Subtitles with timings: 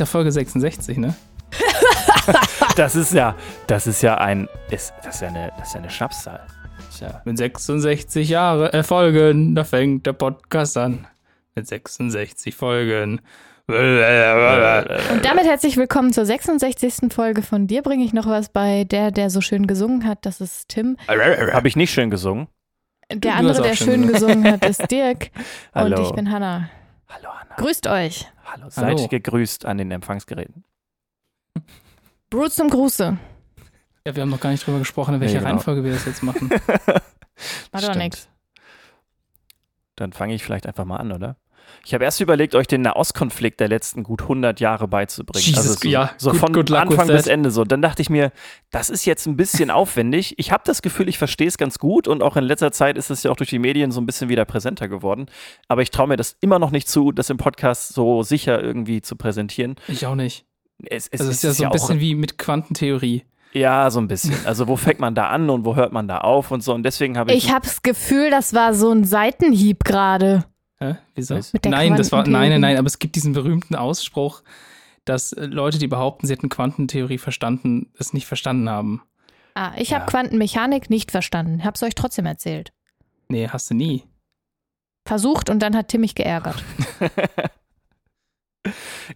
[0.00, 1.14] ja Folge 66, ne?
[2.76, 3.34] Das ist ja,
[3.66, 6.46] das ist ja ein, ist, das ist ja eine, das ist ja eine Schnapszahl.
[6.96, 11.06] Tja, mit 66 Jahre äh, Folgen, da fängt der Podcast an.
[11.54, 13.20] Mit 66 Folgen.
[13.66, 14.00] Und
[15.22, 17.12] damit herzlich willkommen zur 66.
[17.12, 18.84] Folge von dir bringe ich noch was bei.
[18.84, 20.96] Der, der so schön gesungen hat, das ist Tim.
[21.06, 22.48] Habe ich nicht schön gesungen?
[23.12, 25.30] Der Du andere, der schön gesungen hat, ist Dirk.
[25.74, 26.02] Und Hallo.
[26.02, 26.70] ich bin Hanna.
[27.10, 27.56] Hallo Anna.
[27.56, 28.26] Grüßt euch.
[28.44, 28.68] Hallo.
[28.70, 29.08] Seid Hallo.
[29.08, 30.64] gegrüßt an den Empfangsgeräten.
[32.30, 33.18] Brut zum Gruße.
[34.06, 35.50] Ja, wir haben noch gar nicht drüber gesprochen, in welcher Nee, genau.
[35.50, 36.50] Reihenfolge wir das jetzt machen.
[37.72, 38.28] War doch nix.
[39.96, 41.36] Dann fange ich vielleicht einfach mal an, oder?
[41.84, 45.44] Ich habe erst überlegt, euch den Nahostkonflikt der letzten gut 100 Jahre beizubringen.
[45.44, 47.26] Jesus, also so, ja, so good- von good Anfang bis.
[47.26, 47.64] Ende so.
[47.64, 48.32] Dann dachte ich mir,
[48.70, 50.34] das ist jetzt ein bisschen aufwendig.
[50.38, 53.10] Ich habe das Gefühl, ich verstehe es ganz gut und auch in letzter Zeit ist
[53.10, 55.26] es ja auch durch die Medien so ein bisschen wieder präsenter geworden.
[55.68, 59.00] Aber ich traue mir das immer noch nicht zu, das im Podcast so sicher irgendwie
[59.02, 59.76] zu präsentieren.
[59.88, 60.44] Ich auch nicht.
[60.84, 63.24] Es, es, Also es ist ja so ein bisschen wie mit Quantentheorie.
[63.52, 64.34] Ja, so ein bisschen.
[64.46, 66.72] Also wo fängt man da an und wo hört man da auf und so.
[66.72, 67.46] Und deswegen habe ich.
[67.46, 70.44] Ich habe das Gefühl, das war so ein Seitenhieb gerade.
[70.82, 70.96] Hä?
[71.14, 71.38] Wieso?
[71.64, 74.42] Nein, das war, nein, nein, nein, aber es gibt diesen berühmten Ausspruch,
[75.04, 79.02] dass äh, Leute, die behaupten, sie hätten Quantentheorie verstanden, es nicht verstanden haben.
[79.54, 80.06] Ah, ich habe Ja.
[80.06, 81.64] Quantenmechanik nicht verstanden.
[81.64, 82.72] Hab's euch trotzdem erzählt.
[83.28, 84.04] Nee, hast du nie.
[85.06, 86.62] Versucht und dann hat Tim mich geärgert.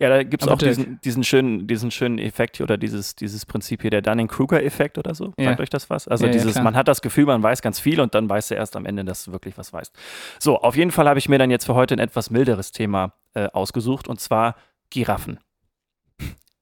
[0.01, 3.45] ja, da gibt es auch diesen, diesen, schönen, diesen schönen Effekt hier oder dieses, dieses
[3.45, 5.35] Prinzip hier, der Dunning-Kruger-Effekt oder so.
[5.39, 5.51] Ja.
[5.51, 6.09] Sagt euch das was?
[6.09, 6.65] Also Ja, ja, dieses, klar.
[6.65, 9.05] man hat das Gefühl, man weiß ganz viel und dann weißt du erst am Ende,
[9.05, 9.95] dass du wirklich was weißt.
[10.39, 13.13] So, auf jeden Fall habe ich mir dann jetzt für heute ein etwas milderes Thema
[13.35, 14.57] äh, ausgesucht und zwar
[14.91, 15.39] Giraffen.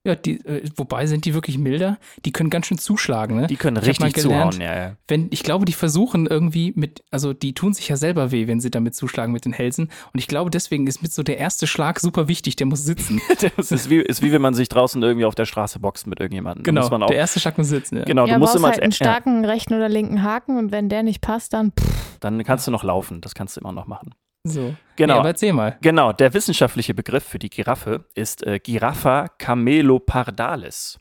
[0.04, 1.96] Ja, die, äh, wobei sind die wirklich milder?
[2.24, 3.46] Die können ganz schön zuschlagen, ne?
[3.46, 4.96] Die können Ich richtig gelernt, zuhauen, ja, ja.
[5.06, 8.60] Wenn, ich glaube, die versuchen irgendwie mit, also die tun sich ja selber weh, wenn
[8.60, 9.90] sie damit zuschlagen mit den Hälsen.
[10.12, 13.20] Und ich glaube, deswegen ist mit so der erste Schlag super wichtig, der muss sitzen.
[13.56, 16.20] Das ist wie, ist wie wenn man sich draußen irgendwie auf der Straße boxt mit
[16.20, 16.62] irgendjemandem.
[16.62, 17.98] Genau, muss man auch, der erste Schlag muss sitzen.
[17.98, 18.04] Ja.
[18.04, 20.70] genau, ja, du musst immer halt einen als, ja, starken rechten oder linken Haken und
[20.70, 23.20] wenn der nicht passt, dann pff, dann kannst du noch laufen.
[23.20, 24.14] Das kannst du immer noch machen.
[24.44, 24.74] So.
[24.96, 25.14] Genau.
[25.14, 25.78] Nee, aber erzähl mal.
[25.80, 30.98] Genau, der wissenschaftliche Begriff für die Giraffe ist äh, Giraffa camelopardalis.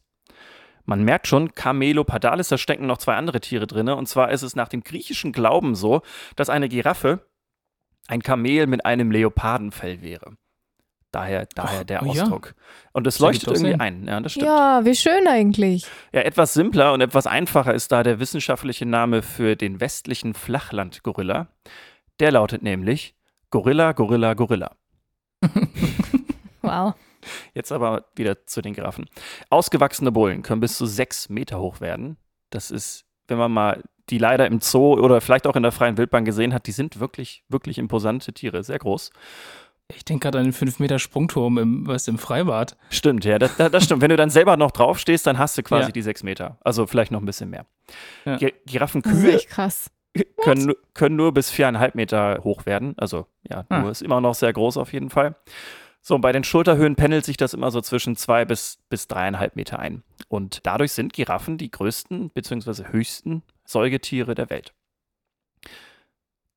[0.86, 3.90] Man merkt schon, Camelopardalis, da stecken noch zwei andere Tiere drin.
[3.90, 6.02] Und zwar ist es nach dem griechischen Glauben so,
[6.36, 7.26] dass eine Giraffe
[8.08, 10.36] ein Kamel mit einem Leopardenfell wäre.
[11.12, 12.24] Daher, daher Ach, der oh ja.
[12.24, 12.56] Ausdruck.
[12.94, 13.82] Und es leuchtet irgendwie Sinn.
[13.82, 14.08] ein.
[14.08, 14.48] Ja, das stimmt.
[14.48, 15.86] ja, wie schön eigentlich.
[16.14, 21.48] Ja, etwas simpler und etwas einfacher ist da der wissenschaftliche Name für den westlichen Flachlandgorilla.
[22.20, 23.14] Der lautet nämlich
[23.52, 24.72] Gorilla, Gorilla, Gorilla.
[26.64, 26.94] Wow.
[27.54, 29.06] Jetzt aber wieder zu den Giraffen.
[29.50, 32.18] Ausgewachsene Bullen können bis zu sechs Meter hoch werden.
[32.52, 35.98] Das ist, wenn man mal die leider im Zoo oder vielleicht auch in der freien
[35.98, 39.10] Wildbahn gesehen hat, die sind wirklich, wirklich imposante Tiere, sehr groß.
[39.96, 42.78] Ich denke gerade an den 5-Meter-Sprungturm im, was, im Freibad.
[42.92, 44.02] Stimmt, ja, das, das stimmt.
[44.02, 45.92] Wenn du dann selber noch draufstehst, dann hast du quasi Ja.
[45.92, 46.58] die sechs Meter.
[46.62, 47.66] Also vielleicht noch ein bisschen mehr.
[48.26, 48.38] Ja.
[48.38, 49.92] Gi- Das ist Giraffenkühe echt krass.
[50.44, 52.96] Können, können nur bis viereinhalb Meter hoch werden.
[52.98, 53.80] Also ja, Ah.
[53.80, 55.36] nur ist immer noch sehr groß auf jeden Fall.
[56.02, 59.56] So, und bei den Schulterhöhen pendelt sich das immer so zwischen zwei bis, bis dreieinhalb
[59.56, 60.04] Meter ein.
[60.30, 62.86] Und dadurch sind Giraffen die größten bzw.
[62.92, 64.74] höchsten Säugetiere der Welt.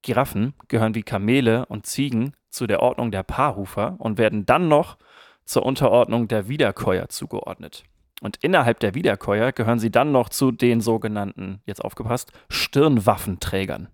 [0.02, 4.96] Giraffen gehören wie Kamele und Ziegen zu der Ordnung der Paarhufer und werden dann noch
[5.44, 7.84] zur Unterordnung der Wiederkäuer zugeordnet.
[8.24, 13.88] Und innerhalb der Wiederkäuer gehören sie dann noch zu den sogenannten, jetzt aufgepasst, Stirnwaffenträgern.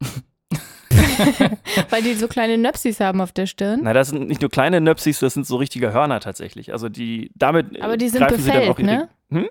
[1.90, 3.80] Weil die so kleine Nöpsis haben auf der Stirn.
[3.82, 6.72] Na, das sind nicht nur kleine Nöpsis, das sind so richtige Hörner tatsächlich.
[6.72, 9.50] Also die damit Aber die sind greifen sie dann auch befällt, ne?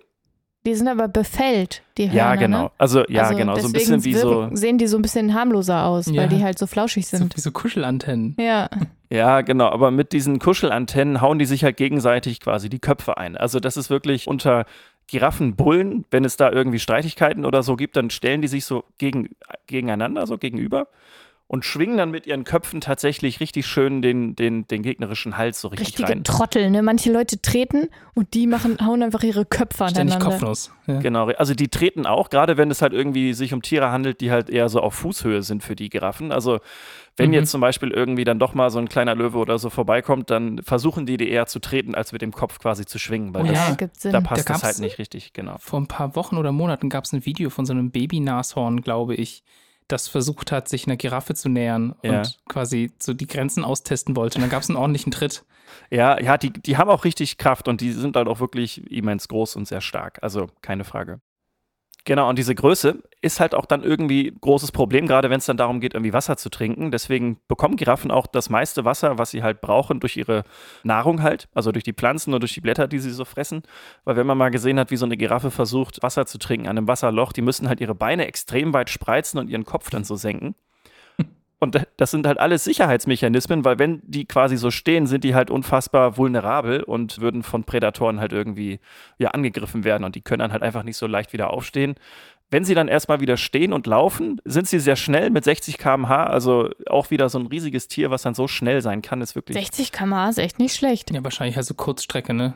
[0.65, 2.15] Die sind aber befällt, die Hörner.
[2.17, 2.63] Ja, genau.
[2.63, 2.71] Ne?
[2.77, 5.33] Also ja, also genau, so ein deswegen bisschen wie so sehen die so ein bisschen
[5.33, 6.21] harmloser aus, Ja.
[6.21, 7.35] weil die halt so flauschig So, sind.
[7.35, 8.35] wie so Kuschelantennen.
[8.39, 8.69] Ja.
[9.11, 13.35] Ja, genau, aber mit diesen Kuschelantennen hauen die sich halt gegenseitig quasi die Köpfe ein.
[13.35, 14.65] Also das ist wirklich unter
[15.07, 19.35] Giraffenbullen, wenn es da irgendwie Streitigkeiten oder so gibt, dann stellen die sich so gegen,
[19.67, 20.87] gegeneinander, so gegenüber
[21.53, 25.67] und schwingen dann mit ihren Köpfen tatsächlich richtig schön den, den, den gegnerischen Hals so
[25.67, 26.23] richtig Richtige rein.
[26.23, 26.81] Trottel, ne?
[26.81, 30.37] Manche Leute treten und die machen, hauen einfach ihre Köpfe Ständig aneinander.
[30.37, 30.71] Kopfnuss.
[30.87, 30.99] Ja.
[31.01, 34.31] Genau, also die treten auch, gerade wenn es halt irgendwie sich um Tiere handelt, die
[34.31, 36.31] halt eher so auf Fußhöhe sind für die Giraffen.
[36.31, 36.59] Also
[37.17, 37.33] wenn Mhm.
[37.33, 40.63] jetzt zum Beispiel irgendwie dann doch mal so ein kleiner Löwe oder so vorbeikommt, dann
[40.63, 43.47] versuchen die die eher zu treten, als mit dem Kopf quasi zu schwingen, weil Oh
[43.47, 43.75] das, ja.
[43.75, 44.13] gibt Sinn.
[44.13, 45.57] da passt Da das halt nicht richtig, genau.
[45.59, 49.15] Vor ein paar Wochen oder Monaten gab es ein Video von so einem Baby-Nashorn, glaube
[49.15, 49.43] ich,
[49.87, 52.19] das versucht hat, sich einer Giraffe zu nähern Ja.
[52.19, 54.37] und quasi so die Grenzen austesten wollte.
[54.37, 55.43] Und dann gab es einen ordentlichen Tritt.
[55.89, 59.27] Ja, ja, die, die haben auch richtig Kraft und die sind halt auch wirklich immens
[59.27, 60.19] groß und sehr stark.
[60.21, 61.21] Also keine Frage.
[62.03, 65.45] Genau, und diese Größe ist halt auch dann irgendwie ein großes Problem, gerade wenn es
[65.45, 66.89] dann darum geht, irgendwie Wasser zu trinken.
[66.89, 70.43] Deswegen bekommen Giraffen auch das meiste Wasser, was sie halt brauchen, durch ihre
[70.83, 73.61] Nahrung halt, also durch die Pflanzen und durch die Blätter, die sie so fressen.
[74.03, 76.77] Weil wenn man mal gesehen hat, wie so eine Giraffe versucht, Wasser zu trinken an
[76.77, 80.15] einem Wasserloch, die müssen halt ihre Beine extrem weit spreizen und ihren Kopf dann so
[80.15, 80.55] senken.
[81.63, 85.51] Und das sind halt alles Sicherheitsmechanismen, weil wenn die quasi so stehen, sind die halt
[85.51, 88.79] unfassbar vulnerabel und würden von Prädatoren halt irgendwie
[89.19, 91.93] ja, angegriffen werden und die können dann halt einfach nicht so leicht wieder aufstehen.
[92.49, 96.25] Wenn sie dann erstmal wieder stehen und laufen, sind sie sehr schnell mit 60 km/h.
[96.25, 99.55] Also auch wieder so ein riesiges Tier, was dann so schnell sein kann, ist wirklich.
[99.55, 101.11] 60 km/h ist echt nicht schlecht.
[101.11, 102.55] Ja, wahrscheinlich also Kurzstrecke, ne?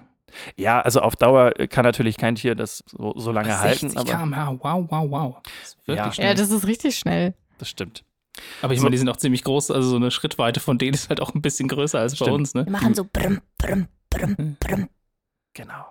[0.58, 3.90] Ja, also auf Dauer kann natürlich kein Tier das so, so lange 60 halten.
[3.92, 5.36] 60 km/h, wow, wow, wow.
[5.44, 6.12] Das ist wirklich Ja.
[6.12, 6.28] schnell.
[6.30, 7.36] Ja, das ist richtig schnell.
[7.60, 8.04] Das stimmt.
[8.62, 10.94] Aber ich So- meine, die sind auch ziemlich groß, also so eine Schrittweite von denen
[10.94, 12.32] ist halt auch ein bisschen größer als bei Stimmt.
[12.32, 12.66] uns, ne?
[12.66, 14.90] Wir machen so brumm, brumm, brumm, brumm.
[15.54, 15.86] Genau.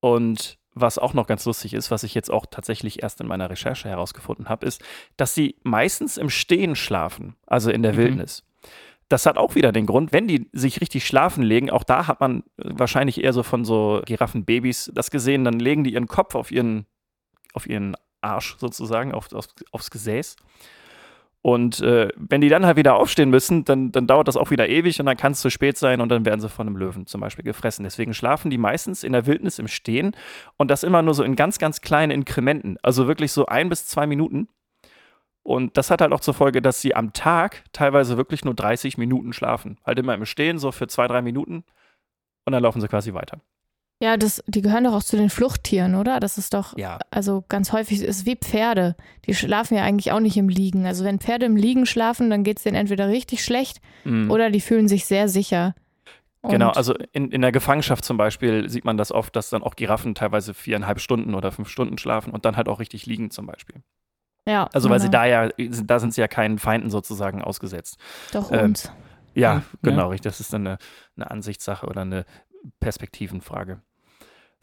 [0.00, 3.48] Und was auch noch ganz lustig ist, was ich jetzt auch tatsächlich erst in meiner
[3.48, 4.82] Recherche herausgefunden habe, ist,
[5.16, 7.96] dass sie meistens im Stehen schlafen, also in der Mhm.
[7.98, 8.42] Wildnis.
[9.08, 12.20] Das hat auch wieder den Grund, wenn die sich richtig schlafen legen, auch da hat
[12.20, 16.34] man äh, wahrscheinlich eher so von so Giraffenbabys das gesehen, dann legen die ihren Kopf
[16.34, 16.86] auf ihren,
[17.52, 20.36] auf ihren Arsch sozusagen, auf, auf, aufs Gesäß.
[21.46, 24.66] Und äh, wenn die dann halt wieder aufstehen müssen, dann, dann dauert das auch wieder
[24.66, 27.06] ewig und dann kann es zu spät sein und dann werden sie von einem Löwen
[27.06, 27.84] zum Beispiel gefressen.
[27.84, 30.16] Deswegen schlafen die meistens in der Wildnis im Stehen
[30.56, 32.78] und das immer nur so in ganz, ganz kleinen Inkrementen.
[32.82, 34.48] Also wirklich so ein bis zwei Minuten.
[35.42, 38.96] Und das hat halt auch zur Folge, dass sie am Tag teilweise wirklich nur 30
[38.96, 39.76] Minuten schlafen.
[39.84, 41.64] Halt immer im Stehen, so für zwei, drei Minuten.
[42.46, 43.42] Und dann laufen sie quasi weiter.
[44.04, 46.20] Ja, das, die gehören doch auch zu den Fluchttieren, oder?
[46.20, 46.98] Das ist doch, Ja.
[47.10, 48.96] also ganz häufig ist wie Pferde.
[49.26, 50.84] Die schlafen ja eigentlich auch nicht im Liegen.
[50.84, 54.30] Also wenn Pferde im Liegen schlafen, dann geht es denen entweder richtig schlecht Mhm.
[54.30, 55.74] oder die fühlen sich sehr sicher.
[56.42, 59.62] Und Genau, also in, in der Gefangenschaft zum Beispiel sieht man das oft, dass dann
[59.62, 63.30] auch Giraffen teilweise viereinhalb Stunden oder fünf Stunden schlafen und dann halt auch richtig liegen
[63.30, 63.76] zum Beispiel.
[64.46, 65.18] ja, Also weil sie genau.
[65.22, 65.48] da ja,
[65.84, 67.96] da sind sie ja keinen Feinden sozusagen ausgesetzt.
[68.32, 68.92] Doch ähm, uns.
[69.34, 70.30] Ja, Ja, genau, richtig.
[70.30, 70.78] Das ist dann eine,
[71.16, 72.26] eine Ansichtssache oder eine
[72.80, 73.80] Perspektivenfrage.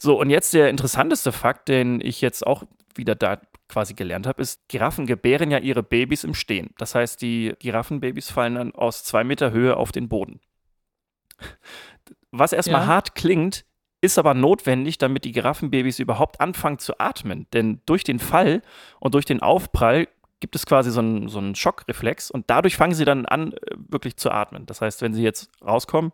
[0.04, 2.64] So, und jetzt der interessanteste Fakt, den ich jetzt auch
[2.96, 3.40] wieder da
[3.70, 6.72] quasi gelernt habe, ist, Giraffen gebären ja ihre Babys im Stehen.
[6.80, 10.40] Das heißt, die Giraffenbabys fallen dann aus zwei Meter Höhe auf den Boden.
[12.32, 12.88] Was erstmal Ja.
[12.88, 13.64] hart klingt,
[14.02, 17.46] ist aber notwendig, damit die Giraffenbabys überhaupt anfangen zu atmen.
[17.54, 18.64] Denn durch den Fall
[19.00, 20.08] und durch den Aufprall
[20.40, 23.58] gibt es quasi so einen, so einen Schockreflex und dadurch fangen sie dann an, äh,
[23.88, 24.66] wirklich zu atmen.
[24.66, 26.12] Das heißt, wenn sie jetzt rauskommen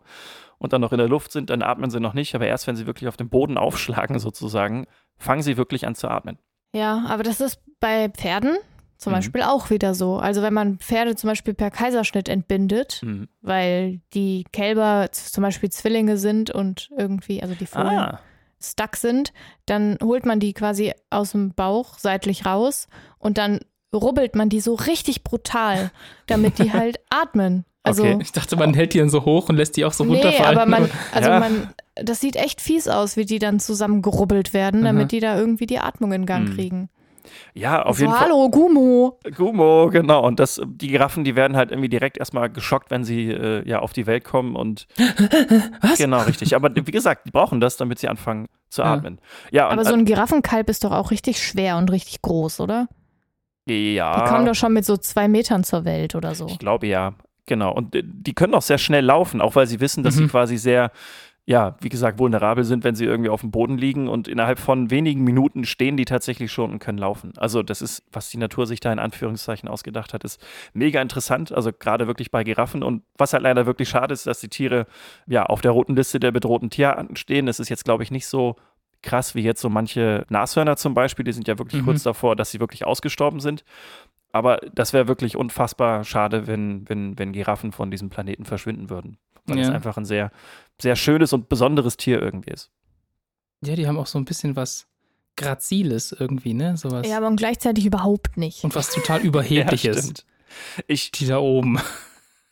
[0.58, 2.76] und dann noch in der Luft sind, dann atmen sie noch nicht, aber erst wenn
[2.76, 6.38] sie wirklich auf dem Boden aufschlagen, sozusagen, fangen sie wirklich an zu atmen.
[6.74, 8.56] Ja, aber das ist bei Pferden
[8.96, 9.16] zum Mhm.
[9.16, 10.16] Beispiel auch wieder so.
[10.16, 13.28] Also wenn man Pferde zum Beispiel per Kaiserschnitt entbindet, Mhm.
[13.40, 18.20] weil die Kälber zum Beispiel Zwillinge sind und irgendwie, also die Fohlen Ah,
[18.60, 19.32] stuck sind,
[19.66, 22.88] dann holt man die quasi aus dem Bauch seitlich raus
[23.18, 23.60] und dann
[23.94, 25.90] rubbelt man die so richtig brutal,
[26.26, 27.64] damit die halt atmen.
[27.88, 28.18] Also Okay.
[28.20, 30.56] Ich dachte, man hält die dann so hoch und lässt die auch so nee, runterfallen.
[30.58, 31.38] aber man, also Ja.
[31.40, 35.08] man, das sieht echt fies aus, wie die dann zusammengerubbelt werden, damit Mhm.
[35.08, 36.54] die da irgendwie die Atmung in Gang Mhm.
[36.54, 36.88] kriegen.
[37.54, 38.26] ja, auf so, jeden Fall.
[38.26, 39.18] hallo, Gumo.
[39.36, 40.24] Gumo, genau.
[40.26, 43.80] Und das, die Giraffen, die werden halt irgendwie direkt erstmal geschockt, wenn sie äh, ja
[43.80, 44.86] auf die Welt kommen und
[45.82, 45.98] Was?
[45.98, 46.54] genau richtig.
[46.56, 48.94] Aber wie gesagt, die brauchen das, damit sie anfangen zu Ja.
[48.94, 49.20] atmen.
[49.50, 52.88] Ja, Aber so ein Giraffenkalb ist doch auch richtig schwer und richtig groß, oder?
[53.68, 54.24] äh, ja.
[54.24, 56.46] Die kommen doch schon mit so zwei Metern zur Welt oder so.
[56.46, 57.12] Ich glaube ja,
[57.48, 57.72] genau.
[57.72, 60.28] Und äh, die können auch sehr schnell laufen, auch weil sie wissen, dass sie Mhm.
[60.28, 60.92] quasi sehr,
[61.46, 64.90] ja, wie gesagt, vulnerabel sind, wenn sie irgendwie auf dem Boden liegen und innerhalb von
[64.90, 67.32] wenigen Minuten stehen die tatsächlich schon und können laufen.
[67.38, 70.40] Also das ist, was die Natur sich da in Anführungszeichen ausgedacht hat, ist
[70.74, 71.50] mega interessant.
[71.50, 74.86] Also gerade wirklich bei Giraffen und was halt leider wirklich schade ist, dass die Tiere
[75.26, 77.46] ja auf der roten Liste der bedrohten Tierarten stehen.
[77.46, 78.56] Das ist jetzt, glaube ich, nicht so
[79.00, 81.24] krass wie jetzt so manche Nashörner zum Beispiel.
[81.24, 81.86] Die sind ja wirklich Mhm.
[81.86, 83.64] kurz davor, dass sie wirklich ausgestorben sind.
[84.32, 89.18] Aber das wäre wirklich unfassbar schade, wenn, wenn, wenn Giraffen von diesem Planeten verschwinden würden.
[89.46, 89.74] Weil es Ja.
[89.74, 90.30] einfach ein sehr,
[90.80, 92.70] sehr schönes und besonderes Tier irgendwie ist.
[93.64, 94.86] Ja, die haben auch so ein bisschen was
[95.36, 96.76] Graziles irgendwie, ne?
[96.76, 97.06] Sowas.
[97.08, 98.64] Ja, aber gleichzeitig überhaupt nicht.
[98.64, 99.98] und was total Überhebliches.
[99.98, 100.26] stimmt.
[100.86, 101.78] Ich, die da oben.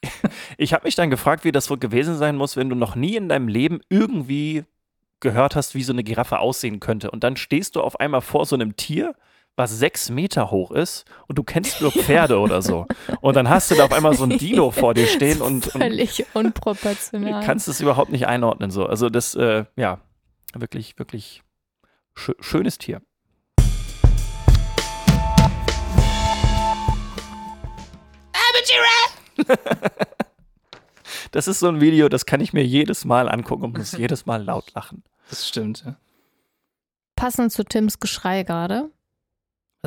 [0.59, 3.17] ich habe mich dann gefragt, wie das wohl gewesen sein muss, wenn du noch nie
[3.17, 4.65] in deinem Leben irgendwie
[5.21, 7.11] gehört hast, wie so eine Giraffe aussehen könnte.
[7.11, 9.15] Und dann stehst du auf einmal vor so einem Tier,
[9.57, 12.87] was sechs Meter hoch ist und du kennst nur Pferde oder so.
[13.23, 15.81] Und dann hast du da auf einmal so ein Dino vor dir stehen und, und
[15.81, 17.43] Völlig unproportional.
[17.45, 18.71] kannst es überhaupt nicht einordnen.
[18.71, 18.87] So.
[18.87, 20.01] Also das, äh, ja,
[20.55, 21.43] wirklich, wirklich
[22.15, 23.01] schö schönes Tier.
[31.33, 34.25] Das ist so ein Video, das kann ich mir jedes Mal angucken und muss jedes
[34.27, 35.03] Mal laut lachen.
[35.29, 35.85] Das stimmt.
[35.85, 35.97] Ja.
[37.15, 38.91] Passend zu Tims Geschrei gerade.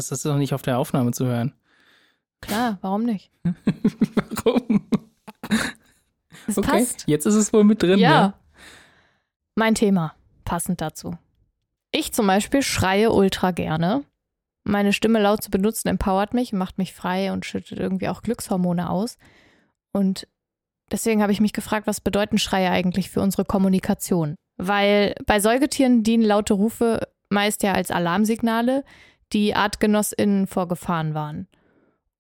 [0.08, 1.54] Das ist doch nicht auf der Aufnahme zu hören.
[2.42, 3.32] Klar, warum nicht?
[4.46, 4.88] Warum?
[6.48, 7.04] Es Okay, passt.
[7.08, 8.00] jetzt ist es wohl mit drin.
[8.00, 8.10] Ja.
[8.10, 8.34] Ja.
[9.56, 10.14] Mein Thema,
[10.46, 11.18] passend dazu.
[11.92, 14.04] Ich zum Beispiel schreie ultra gerne.
[14.64, 18.90] Meine Stimme laut zu benutzen empowert mich, macht mich frei und schüttet irgendwie auch Glückshormone
[18.90, 19.18] aus.
[19.92, 20.28] Und
[20.92, 24.36] deswegen habe ich mich gefragt, was bedeuten Schreie eigentlich für unsere Kommunikation?
[24.58, 28.84] Weil bei Säugetieren dienen laute Rufe meist ja als Alarmsignale,
[29.34, 31.48] die ArtgenossInnen vor Gefahren waren.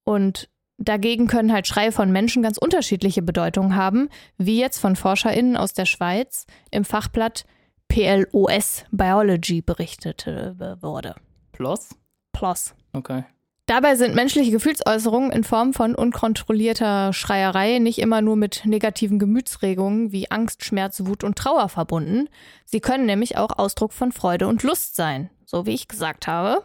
[0.03, 5.57] Und dagegen können halt Schreie von Menschen ganz unterschiedliche Bedeutungen haben, wie jetzt von ForscherInnen
[5.57, 7.45] aus der Schweiz im Fachblatt
[7.87, 11.15] PLOS Biology berichtet äh, wurde.
[11.51, 11.89] Plus?
[12.31, 12.75] PLOS.
[12.93, 13.23] Okay.
[13.69, 20.11] Dabei sind menschliche Gefühlsäußerungen in Form von unkontrollierter Schreierei nicht immer nur mit negativen Gemütsregungen
[20.11, 22.29] wie Angst, Schmerz, Wut und Trauer verbunden.
[22.65, 26.63] Sie können nämlich auch Ausdruck von Freude und Lust sein, so wie ich gesagt habe.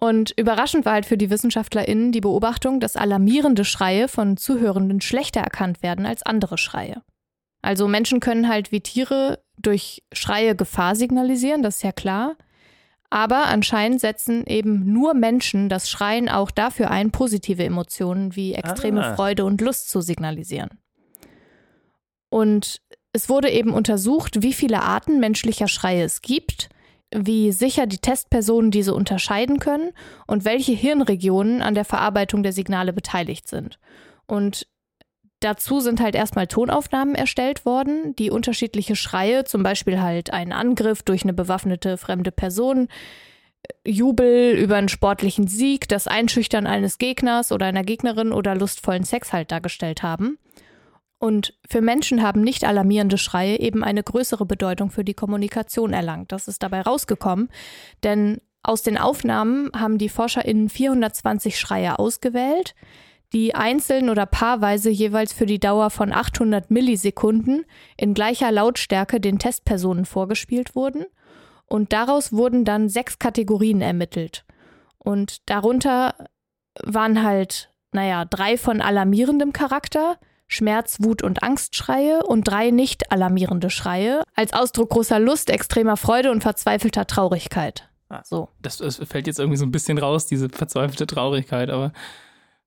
[0.00, 5.40] Und überraschend war halt für die WissenschaftlerInnen die Beobachtung, dass alarmierende Schreie von Zuhörenden schlechter
[5.40, 7.02] erkannt werden als andere Schreie.
[7.62, 12.36] Also Menschen können halt wie Tiere durch Schreie Gefahr signalisieren, das ist ja klar.
[13.10, 19.04] Aber anscheinend setzen eben nur Menschen das Schreien auch dafür ein, positive Emotionen wie extreme
[19.04, 19.14] Ah.
[19.14, 20.80] Freude und Lust zu signalisieren.
[22.28, 26.68] Und es wurde eben untersucht, wie viele Arten menschlicher Schreie es gibt,
[27.14, 29.92] wie sicher die Testpersonen diese unterscheiden können
[30.26, 33.78] und welche Hirnregionen an der Verarbeitung der Signale beteiligt sind.
[34.26, 34.66] Und
[35.40, 41.02] dazu sind halt erstmal Tonaufnahmen erstellt worden, die unterschiedliche Schreie, zum Beispiel halt einen Angriff
[41.02, 42.88] durch eine bewaffnete fremde Person,
[43.86, 49.32] Jubel über einen sportlichen Sieg, das Einschüchtern eines Gegners oder einer Gegnerin oder lustvollen Sex
[49.32, 50.38] halt dargestellt haben.
[51.24, 56.32] Und für Menschen haben nicht alarmierende Schreie eben eine größere Bedeutung für die Kommunikation erlangt.
[56.32, 57.48] Das ist dabei rausgekommen,
[58.02, 62.74] denn aus den Aufnahmen haben die ForscherInnen 420 Schreie ausgewählt,
[63.32, 67.64] die einzeln oder paarweise jeweils für die Dauer von 800 Millisekunden
[67.96, 71.06] in gleicher Lautstärke den Testpersonen vorgespielt wurden.
[71.64, 74.44] Und daraus wurden dann sechs Kategorien ermittelt.
[74.98, 76.28] Und darunter
[76.82, 83.70] waren halt, naja, drei von alarmierendem Charakter, Schmerz, Wut und Angstschreie und drei nicht alarmierende
[83.70, 87.88] Schreie als Ausdruck großer Lust, extremer Freude und verzweifelter Traurigkeit.
[88.10, 88.20] Ah.
[88.24, 88.48] So.
[88.60, 91.92] Das, das fällt jetzt irgendwie so ein bisschen raus, diese verzweifelte Traurigkeit, aber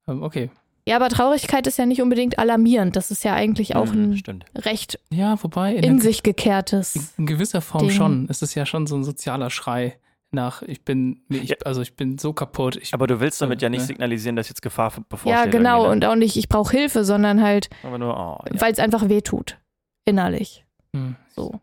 [0.08, 0.50] ähm, okay.
[0.88, 2.96] Ja, aber Traurigkeit ist ja nicht unbedingt alarmierend.
[2.96, 4.46] Das ist ja eigentlich auch Mhm, ein Stimmt.
[4.56, 7.14] recht Ja, wobei in, in sich gekehrtes.
[7.18, 7.92] in gewisser Form Ding.
[7.98, 8.28] schon.
[8.30, 10.00] Es ist ja schon so ein sozialer Schrei
[10.32, 11.56] nach, ich bin, ich, Ja.
[11.66, 12.76] also ich bin so kaputt.
[12.76, 13.86] Ich, Aber du willst damit ja nicht Ja.
[13.88, 15.32] signalisieren, dass jetzt Gefahr bevorsteht.
[15.46, 15.84] Ja, genau.
[15.86, 17.90] irgendwie, Und auch nicht, ich brauche Hilfe, sondern halt, Ne?
[17.94, 18.62] Oh, ja.
[18.62, 19.58] weil es einfach weh tut.
[20.06, 20.66] Innerlich.
[20.94, 21.16] Hm.
[21.36, 21.60] So.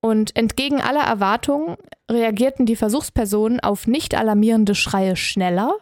[0.00, 1.76] Und entgegen aller Erwartungen
[2.10, 5.74] reagierten die Versuchspersonen auf nicht alarmierende Schreie schneller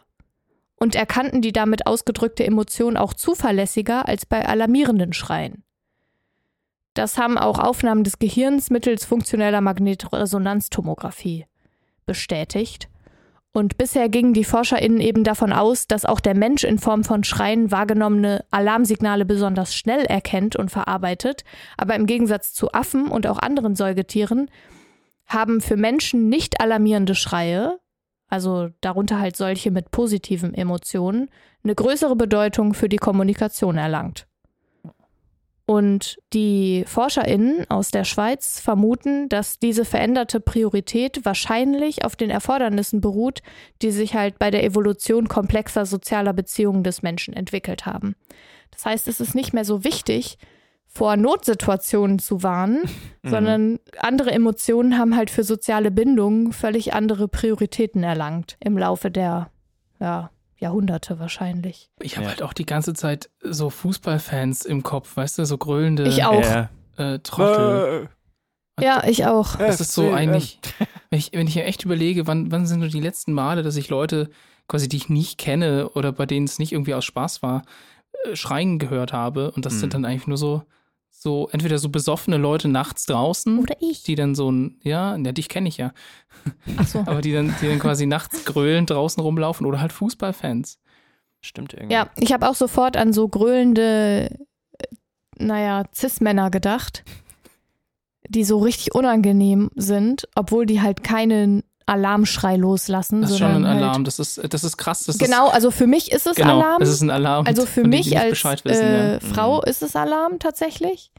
[0.75, 5.63] und erkannten die damit ausgedrückte Emotion auch zuverlässiger als bei alarmierenden Schreien.
[6.93, 11.45] Das haben auch Aufnahmen des Gehirns mittels funktioneller Magnetresonanztomographie
[12.05, 12.89] bestätigt.
[13.53, 17.25] Und bisher gingen die ForscherInnen eben davon aus, dass auch der Mensch in Form von
[17.25, 21.43] Schreien wahrgenommene Alarmsignale besonders schnell erkennt und verarbeitet.
[21.75, 24.49] Aber im Gegensatz zu Affen und auch anderen Säugetieren
[25.27, 27.77] haben für Menschen nicht alarmierende Schreie,
[28.29, 31.29] also darunter halt solche mit positiven Emotionen,
[31.63, 34.27] eine größere Bedeutung für die Kommunikation erlangt.
[35.71, 42.99] Und die ForscherInnen aus der Schweiz vermuten, dass diese veränderte Priorität wahrscheinlich auf den Erfordernissen
[42.99, 43.41] beruht,
[43.81, 48.17] die sich halt bei der Evolution komplexer sozialer Beziehungen des Menschen entwickelt haben.
[48.71, 50.37] Das heißt, es ist nicht mehr so wichtig,
[50.87, 52.83] vor Notsituationen zu warnen,
[53.23, 53.29] Mhm.
[53.29, 59.51] sondern andere Emotionen haben halt für soziale Bindungen völlig andere Prioritäten erlangt im Laufe der
[60.01, 60.31] ja,
[60.61, 61.89] Jahrhunderte wahrscheinlich.
[61.99, 62.29] Ich habe Ja.
[62.29, 66.41] halt auch die ganze Zeit so Fußballfans im Kopf, weißt du, so grölende Ich auch.
[66.41, 66.69] Ja.
[66.97, 68.09] Äh, Trottel.
[68.79, 69.57] Ja, ich auch.
[69.57, 70.59] Das ist so eigentlich,
[71.09, 73.75] wenn ich, wenn ich mir echt überlege, wann, wann sind so die letzten Male, dass
[73.75, 74.29] ich Leute,
[74.67, 77.63] quasi die ich nicht kenne oder bei denen es nicht irgendwie aus Spaß war,
[78.25, 79.51] äh, schreien gehört habe.
[79.51, 79.79] Und das Hm.
[79.81, 80.63] sind dann eigentlich nur so,
[81.21, 84.01] so entweder so besoffene Leute nachts draußen, Oder ich.
[84.01, 85.93] die dann so ein, ja, ja, dich kenne ich ja,
[86.77, 86.99] Ach so.
[87.05, 90.79] aber die dann, die dann quasi nachts grölend draußen rumlaufen oder halt Fußballfans.
[91.39, 91.93] Stimmt irgendwie.
[91.93, 94.35] Ja, ich habe auch sofort an so grölende,
[94.79, 94.87] äh,
[95.37, 97.03] naja, Cis-Männer gedacht,
[98.27, 103.21] die so richtig unangenehm sind, obwohl die halt keinen Alarmschrei loslassen.
[103.21, 103.95] Das ist schon ein sondern Alarm.
[103.97, 105.03] Halt, Das ist, das ist krass.
[105.05, 106.81] Das genau, also für mich ist es ist, genau, Alarm.
[106.81, 107.45] es ist ein Alarm.
[107.47, 109.19] Also für dem die mich nicht als wissen, äh, ja.
[109.19, 109.63] Frau Mhm.
[109.69, 111.11] ist es Alarm tatsächlich.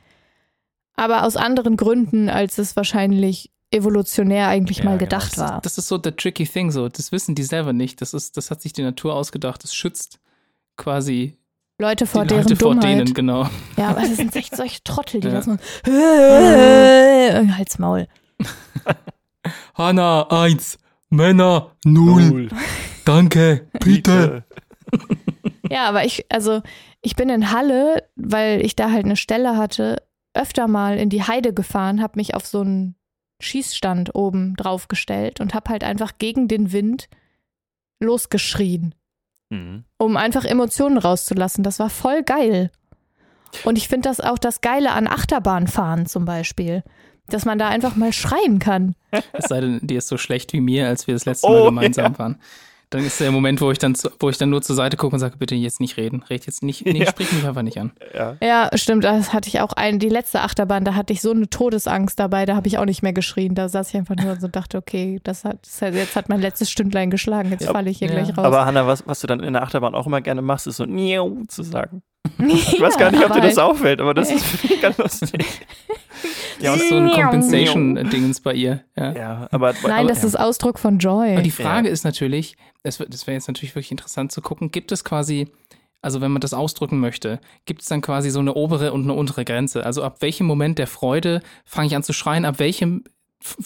[0.95, 5.05] Aber aus anderen Gründen, als es wahrscheinlich evolutionär eigentlich Ja, mal genau.
[5.07, 5.57] gedacht Das war.
[5.57, 6.89] ist, das ist so der tricky thing, so.
[6.89, 8.01] Das wissen die selber nicht.
[8.03, 9.65] Das, ist, das hat sich die Natur ausgedacht.
[9.65, 10.21] Das schützt
[10.77, 11.39] quasi
[11.79, 12.99] Leute vor die deren Leute vor Dummheit.
[12.99, 13.49] denen, genau.
[13.79, 15.35] Ja, aber das sind echt solche Trottel, die Ja.
[15.35, 15.61] das machen.
[17.57, 18.07] Halt's Maul.
[19.75, 20.79] Hanna, eins.
[21.11, 22.49] Männer, null.
[23.05, 24.45] Danke, bitte.
[25.71, 26.63] Ja, aber ich, also
[27.03, 30.03] ich bin in Halle, weil ich da halt eine Stelle hatte,
[30.35, 32.95] öfter mal in die Heide gefahren, habe mich auf so einen
[33.41, 37.09] Schießstand oben draufgestellt und habe halt einfach gegen den Wind
[38.01, 38.95] losgeschrien,
[39.51, 39.85] Mhm.
[39.99, 41.63] um einfach Emotionen rauszulassen.
[41.65, 42.71] Das war voll geil.
[43.65, 46.83] Und ich finde das auch das Geile an Achterbahnfahren zum Beispiel,
[47.29, 48.95] dass man da einfach mal schreien kann.
[49.33, 51.63] Es sei denn, dir ist so schlecht wie mir, als wir das letzte Oh, Mal
[51.65, 52.41] gemeinsam waren.
[52.91, 55.21] Dann ist der Moment, wo ich dann, wo ich dann nur zur Seite gucke und
[55.21, 56.23] sage, bitte jetzt nicht reden.
[56.29, 57.09] Red jetzt nicht, nee, Ja.
[57.11, 57.93] sprich mich einfach nicht an.
[58.15, 58.37] Ja.
[58.43, 61.49] Ja, stimmt, das hatte ich auch ein, die letzte Achterbahn, da hatte ich so eine
[61.49, 63.55] Todesangst dabei, da habe ich auch nicht mehr geschrien.
[63.55, 66.29] Da saß ich einfach nur und so dachte, okay, das hat, das hat, jetzt hat
[66.29, 67.73] mein letztes Stündlein geschlagen, jetzt Ja.
[67.73, 68.15] falle ich hier Ja.
[68.15, 68.45] gleich raus.
[68.45, 70.85] Aber Hanna, was, was du dann in der Achterbahn auch immer gerne machst, ist so
[70.85, 72.03] Niau zu sagen.
[72.39, 74.45] Ich weiß Ja, gar nicht, ob dir das auffällt, aber das ist
[74.83, 75.45] ganz lustig.
[76.61, 78.85] Ja, und so ein Compensation-Dingens bei ihr.
[78.97, 79.13] Ja.
[79.13, 81.33] Ja, aber Nein, aber, das ist Ausdruck von Joy.
[81.33, 84.93] Aber die Frage ist natürlich, das, das wäre jetzt natürlich wirklich interessant zu gucken, gibt
[84.93, 85.49] es quasi,
[86.01, 89.15] also wenn man das ausdrücken möchte, gibt es dann quasi so eine obere und eine
[89.15, 89.85] untere Grenze?
[89.85, 93.05] Also ab welchem Moment der Freude fange ich an zu schreien, ab welchem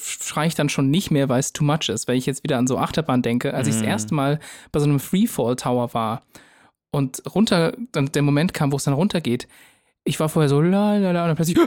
[0.00, 2.08] schreie ich dann schon nicht mehr, weil es too much ist.
[2.08, 3.88] Wenn ich jetzt wieder an so Achterbahn denke, als ich das Mhm.
[3.88, 4.40] erste Mal
[4.72, 6.22] bei so einem Freefall Tower war
[6.96, 9.46] und runter, dann der Moment kam, wo es dann runtergeht,
[10.04, 11.58] ich war vorher so la la la und dann plötzlich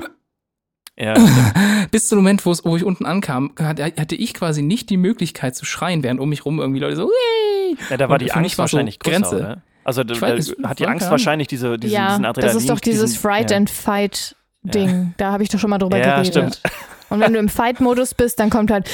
[0.97, 1.13] ja,
[1.91, 5.55] bis zum Moment, wo es, wo ich unten ankam, hatte ich quasi nicht die Möglichkeit
[5.55, 8.33] zu schreien, während um mich rum irgendwie Leute so, "Wee!" ja, da war Und die
[8.33, 9.35] Angst war so wahrscheinlich größer, Grenze.
[9.37, 9.61] oder?
[9.85, 11.11] Also da, weiß, da hat die Angst Ahnung.
[11.11, 12.53] wahrscheinlich diese, diesen, ja, diesen Adrenalin.
[12.53, 13.57] das ist doch dieses diesen, Fright ja.
[13.57, 15.13] and Fight Ding.
[15.17, 16.27] Da habe ich doch schon mal drüber Ja, geredet.
[16.27, 16.61] stimmt.
[17.09, 18.89] Und wenn du im Fight-Modus bist, dann kommt halt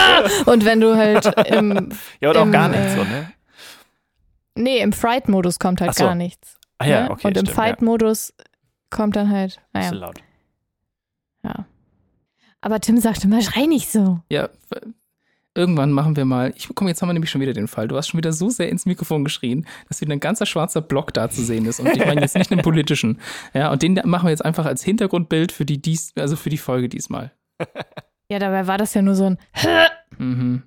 [0.46, 1.90] und wenn du halt im
[2.20, 3.32] Ja, oder auch im, gar nichts äh, so, ne?
[4.62, 6.04] Nee, im Fright-Modus kommt halt so.
[6.04, 6.58] gar nichts.
[6.78, 7.10] Ah ja, ne?
[7.10, 7.54] okay, Und im stimmt, ja.
[7.54, 8.34] Fight-Modus
[8.90, 10.20] kommt dann halt, Bisschen naja, laut.
[11.42, 11.66] ja.
[12.60, 14.20] Aber Tim sagte mal, schrei nicht so.
[14.30, 14.48] Ja,
[15.54, 16.52] irgendwann machen wir mal.
[16.56, 17.86] Ich komm, jetzt haben wir nämlich schon wieder den Fall.
[17.88, 21.12] Du hast schon wieder so sehr ins Mikrofon geschrien, dass wieder ein ganzer schwarzer Block
[21.14, 21.78] da zu sehen ist.
[21.80, 23.20] Und ich meine jetzt nicht einen politischen.
[23.54, 26.58] Ja, und den machen wir jetzt einfach als Hintergrundbild für die dies, also für die
[26.58, 27.32] Folge diesmal.
[28.28, 29.38] Ja, dabei war das ja nur so ein
[30.18, 30.62] Mhm.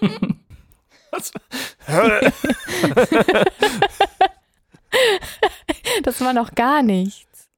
[6.02, 7.48] Das war noch gar nichts.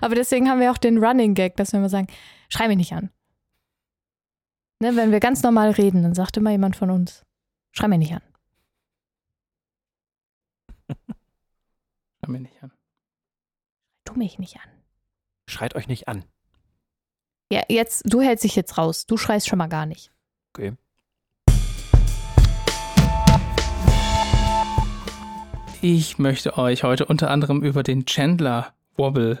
[0.00, 2.08] Aber deswegen haben wir auch den Running Gag, dass wir immer sagen,
[2.48, 3.10] schrei mich nicht an.
[4.80, 7.24] Ne, wenn wir ganz normal reden, dann sagt immer jemand von uns,
[7.70, 8.22] schrei mich nicht an.
[12.24, 12.72] Schau mir nicht an.
[14.04, 14.70] Tu mich nicht an.
[15.48, 16.24] Schreit euch nicht an.
[17.50, 19.06] Ja, jetzt, du hältst dich jetzt raus.
[19.06, 20.12] Du schreist schon mal gar nicht.
[20.52, 20.74] Okay.
[25.84, 29.40] Ich möchte euch heute unter anderem über den Chandler Wobble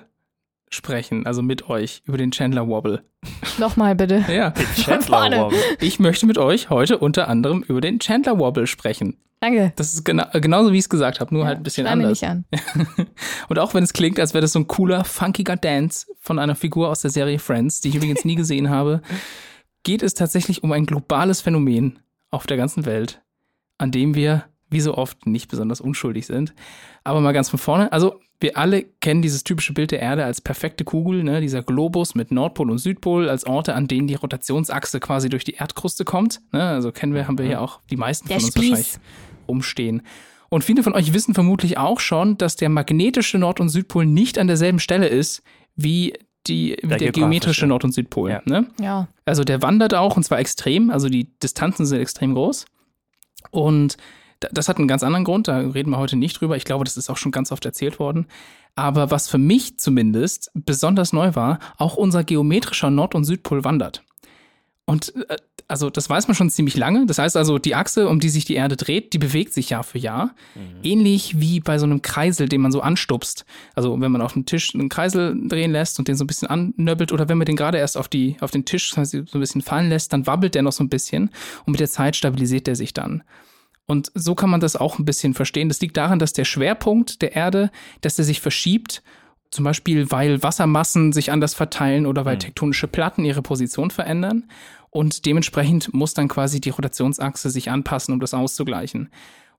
[0.70, 1.24] sprechen.
[1.24, 3.04] Also mit euch über den Chandler Wobble.
[3.58, 4.24] Nochmal bitte.
[4.28, 4.50] Ja.
[4.50, 5.38] Den Chandler vorne.
[5.38, 5.58] Wobble.
[5.80, 9.18] Ich möchte mit euch heute unter anderem über den Chandler Wobble sprechen.
[9.38, 9.72] Danke.
[9.76, 12.10] Das ist gena genauso, wie ich es gesagt habe, nur halt ein bisschen mich anders.
[12.10, 12.44] nicht an.
[13.48, 16.56] Und auch wenn es klingt, als wäre das so ein cooler, funkiger Dance von einer
[16.56, 19.00] Figur aus der Serie Friends, die ich übrigens nie gesehen habe,
[19.84, 22.00] geht es tatsächlich um ein globales Phänomen
[22.32, 23.22] auf der ganzen Welt,
[23.78, 26.54] an dem wir, wie so oft, nicht besonders unschuldig sind.
[27.04, 30.40] Aber mal ganz von vorne, also wir alle kennen dieses typische Bild der Erde als
[30.40, 31.40] perfekte Kugel, ne?
[31.40, 35.54] dieser Globus mit Nordpol und Südpol als Orte, an denen die Rotationsachse quasi durch die
[35.54, 36.40] Erdkruste kommt.
[36.52, 36.62] Ne?
[36.62, 39.00] Also kennen wir, haben wir ja auch die meisten Der von uns wahrscheinlich Spieß.
[39.48, 40.02] rumstehen.
[40.48, 44.38] Und viele von euch wissen vermutlich auch schon, dass der magnetische Nord- und Südpol nicht
[44.38, 45.42] an derselben Stelle ist
[45.76, 46.12] wie
[46.46, 47.12] die, der, geografische.
[47.12, 48.30] geometrische Nord- und Südpol.
[48.30, 48.42] Ja.
[48.44, 48.66] Ne?
[48.80, 49.08] Ja.
[49.24, 52.66] Also der wandert auch und zwar extrem, also die Distanzen sind extrem groß.
[53.50, 53.96] Und
[54.52, 56.56] das hat einen ganz anderen Grund, da reden wir heute nicht drüber.
[56.56, 58.26] Ich glaube, das ist auch schon ganz oft erzählt worden.
[58.74, 64.02] Aber was für mich zumindest besonders neu war, auch unser geometrischer Nord- und Südpol wandert.
[64.84, 65.36] Und äh,
[65.68, 67.06] also das weiß man schon ziemlich lange.
[67.06, 69.84] Das heißt also, die Achse, um die sich die Erde dreht, die bewegt sich Jahr
[69.84, 70.34] für Jahr.
[70.82, 73.46] Ähnlich wie bei so einem Kreisel, den man so anstupst.
[73.74, 76.48] Also wenn man auf dem Tisch einen Kreisel drehen lässt und den so ein bisschen
[76.48, 79.62] annöbbelt oder wenn man den gerade erst auf, die, auf den Tisch so ein bisschen
[79.62, 81.30] fallen lässt, dann wabbelt der noch so ein bisschen
[81.64, 83.22] und mit der Zeit stabilisiert der sich dann.
[83.92, 85.68] Und so kann man das auch ein bisschen verstehen.
[85.68, 89.02] Das liegt daran, dass der Schwerpunkt der Erde, dass der sich verschiebt,
[89.50, 94.44] zum Beispiel weil Wassermassen sich anders verteilen oder weil tektonische Platten ihre Position verändern.
[94.88, 99.10] Und dementsprechend muss dann quasi die Rotationsachse sich anpassen, um das auszugleichen.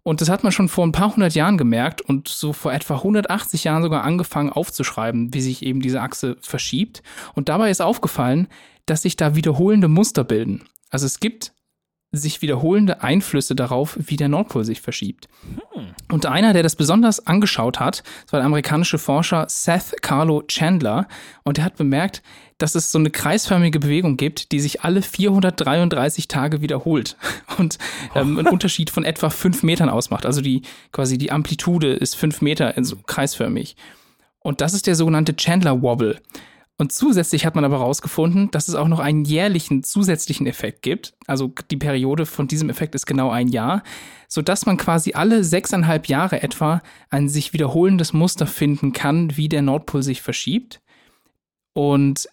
[0.02, 2.96] Und das hat man schon vor ein paar hundert Jahren gemerkt und so vor etwa
[2.96, 7.04] 180 Jahren sogar angefangen aufzuschreiben, wie sich eben diese Achse verschiebt.
[7.36, 8.48] Und dabei ist aufgefallen,
[8.88, 10.64] dass sich da wiederholende Muster bilden.
[10.90, 11.53] Also es gibt
[12.16, 15.28] sich wiederholende Einflüsse darauf, wie der Nordpol sich verschiebt.
[15.74, 15.88] Hm.
[16.12, 21.08] Und einer, der das besonders angeschaut hat, war der amerikanische Forscher Seth Carlo Chandler.
[21.44, 22.22] Und der hat bemerkt,
[22.60, 27.18] dass es so eine kreisförmige Bewegung gibt, die sich alle 433 Tage wiederholt
[27.58, 27.80] und
[28.14, 30.28] ähm, einen Unterschied von etwa fünf Metern ausmacht.
[30.28, 33.76] Also die quasi die Amplitude ist fünf Meter, so kreisförmig.
[34.40, 36.22] Und das ist der sogenannte Chandler Wobble.
[36.78, 41.14] Und zusätzlich hat man aber herausgefunden, dass es auch noch einen jährlichen zusätzlichen Effekt gibt.
[41.28, 43.84] Also die Periode von diesem Effekt ist genau ein Jahr,
[44.28, 46.82] sodass man quasi alle sechseinhalb Jahre etwa
[47.12, 50.82] ein sich wiederholendes Muster finden kann, wie der Nordpol sich verschiebt.
[51.74, 52.28] Und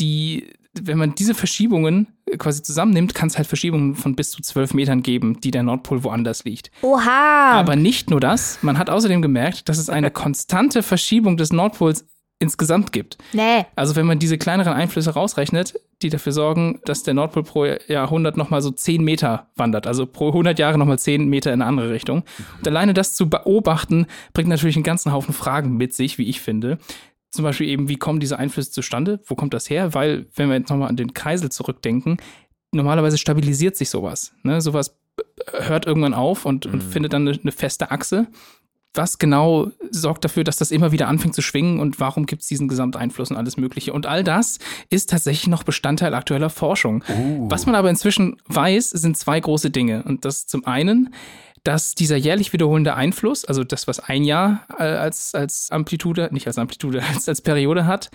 [0.00, 4.74] die, wenn man diese Verschiebungen quasi zusammennimmt, kann es halt Verschiebungen von bis zu zwölf
[4.74, 6.72] Metern geben, die der Nordpol woanders liegt.
[6.82, 7.52] Oha!
[7.52, 12.04] Aber nicht nur das, man hat außerdem gemerkt, dass es eine konstante Verschiebung des Nordpols
[12.38, 13.16] insgesamt gibt.
[13.32, 13.64] Nee.
[13.76, 18.36] Also wenn man diese kleineren Einflüsse rausrechnet, die dafür sorgen, dass der Nordpol pro Jahrhundert
[18.36, 21.90] nochmal so 10 Meter wandert, also pro 100 Jahre nochmal 10 Meter in eine andere
[21.90, 22.24] Richtung.
[22.58, 26.40] Und alleine das zu beobachten, bringt natürlich einen ganzen Haufen Fragen mit sich, wie ich
[26.40, 26.78] finde.
[27.30, 29.20] Zum Beispiel eben, wie kommen diese Einflüsse zustande?
[29.24, 29.94] Wo kommt das her?
[29.94, 32.18] Weil, wenn wir jetzt nochmal an den Kreisel zurückdenken,
[32.72, 34.32] normalerweise stabilisiert sich sowas.
[34.42, 34.60] Ne?
[34.60, 34.98] Sowas
[35.52, 36.74] hört irgendwann auf und, mhm.
[36.74, 38.26] und findet dann eine, eine feste Achse
[38.96, 42.48] was genau sorgt dafür, dass das immer wieder anfängt zu schwingen und warum gibt es
[42.48, 43.92] diesen Gesamteinfluss und alles Mögliche.
[43.92, 44.58] Und all das
[44.90, 47.04] ist tatsächlich noch Bestandteil aktueller Forschung.
[47.08, 47.50] Uh.
[47.50, 50.02] Was man aber inzwischen weiß, sind zwei große Dinge.
[50.04, 51.14] Und das zum einen,
[51.64, 56.46] dass dieser jährlich wiederholende Einfluss, also das, was ein Jahr äh, als, als Amplitude, nicht
[56.46, 58.10] als Amplitude, als, als Periode hat,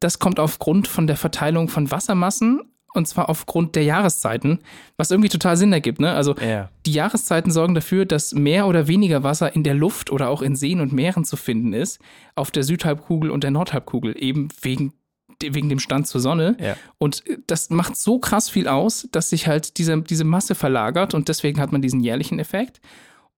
[0.00, 4.60] das kommt aufgrund von der Verteilung von Wassermassen und zwar aufgrund der Jahreszeiten,
[4.96, 6.00] was irgendwie total Sinn ergibt.
[6.00, 6.12] Ne?
[6.12, 6.70] Also ja.
[6.86, 10.56] die Jahreszeiten sorgen dafür, dass mehr oder weniger Wasser in der Luft oder auch in
[10.56, 12.00] Seen und Meeren zu finden ist,
[12.34, 14.92] auf der Südhalbkugel und der Nordhalbkugel, eben wegen,
[15.40, 16.56] wegen dem Stand zur Sonne.
[16.60, 16.76] Ja.
[16.98, 21.28] Und das macht so krass viel aus, dass sich halt diese, diese Masse verlagert und
[21.28, 22.80] deswegen hat man diesen jährlichen Effekt.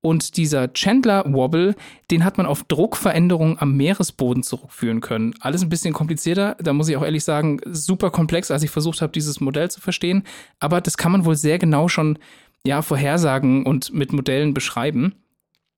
[0.03, 1.77] Und dieser Chandler Wobble,
[2.11, 5.33] den hat man auf Druckveränderungen am Meeresboden zurückführen können.
[5.41, 9.01] Alles ein bisschen komplizierter, da muss ich auch ehrlich sagen, super komplex, als ich versucht
[9.01, 10.25] habe, dieses Modell zu verstehen.
[10.59, 12.19] Aber das kann man wohl sehr genau schon
[12.67, 15.15] ja, vorhersagen und mit Modellen beschreiben.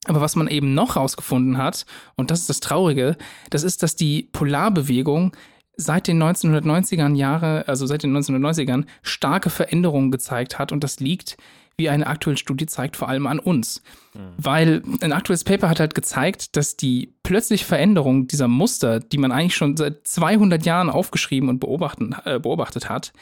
[0.07, 1.85] Aber was man eben noch rausgefunden hat,
[2.17, 3.17] und das ist das Traurige,
[3.51, 5.33] das ist, dass die Polarbewegung
[5.77, 10.73] seit den 1990ern Jahre, also seit den 1990ern, starke Veränderungen gezeigt hat.
[10.73, 11.37] Und das liegt
[11.77, 13.83] wie eine aktuelle Studie zeigt, vor allem an uns.
[14.15, 14.21] Mhm.
[14.37, 19.33] Weil ein aktuelles Paper hat halt gezeigt, dass die plötzliche Veränderung dieser Muster, die man
[19.33, 23.13] eigentlich schon seit 200 Jahren aufgeschrieben und beobachten, äh, beobachtet hat,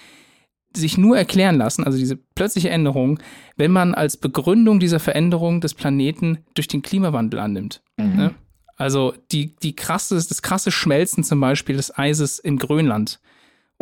[0.74, 3.18] sich nur erklären lassen, also diese plötzliche Änderung,
[3.56, 7.82] wenn man als Begründung dieser Veränderung des Planeten durch den Klimawandel annimmt.
[7.96, 8.16] Mhm.
[8.16, 8.34] Ne?
[8.76, 13.20] Also die, die krasse, das krasse Schmelzen zum Beispiel des Eises in Grönland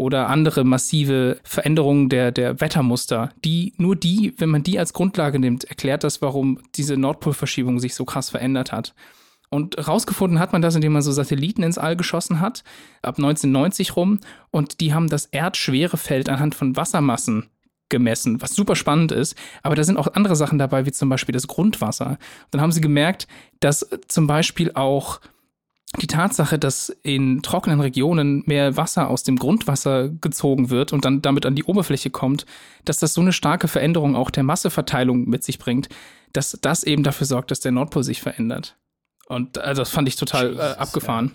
[0.00, 5.38] oder andere massive Veränderungen der, der Wettermuster, die nur die, wenn man die als Grundlage
[5.38, 8.94] nimmt, erklärt das, warum diese Nordpolverschiebung sich so krass verändert hat.
[9.50, 12.64] Und rausgefunden hat man das, indem man so Satelliten ins All geschossen hat,
[13.02, 14.20] ab 1990 rum.
[14.50, 17.50] Und die haben das Erdschwerefeld anhand von Wassermassen
[17.90, 19.36] gemessen, was super spannend ist.
[19.62, 22.10] Aber da sind auch andere Sachen dabei, wie zum Beispiel das Grundwasser.
[22.10, 22.18] Und
[22.52, 23.26] dann haben sie gemerkt,
[23.58, 25.20] dass zum Beispiel auch
[25.98, 31.20] die Tatsache, dass in trockenen Regionen mehr Wasser aus dem Grundwasser gezogen wird und dann
[31.20, 32.46] damit an die Oberfläche kommt,
[32.84, 35.88] dass das so eine starke Veränderung auch der Masseverteilung mit sich bringt,
[36.32, 38.76] dass das eben dafür sorgt, dass der Nordpol sich verändert.
[39.26, 41.34] Und also das fand ich total äh, abgefahren.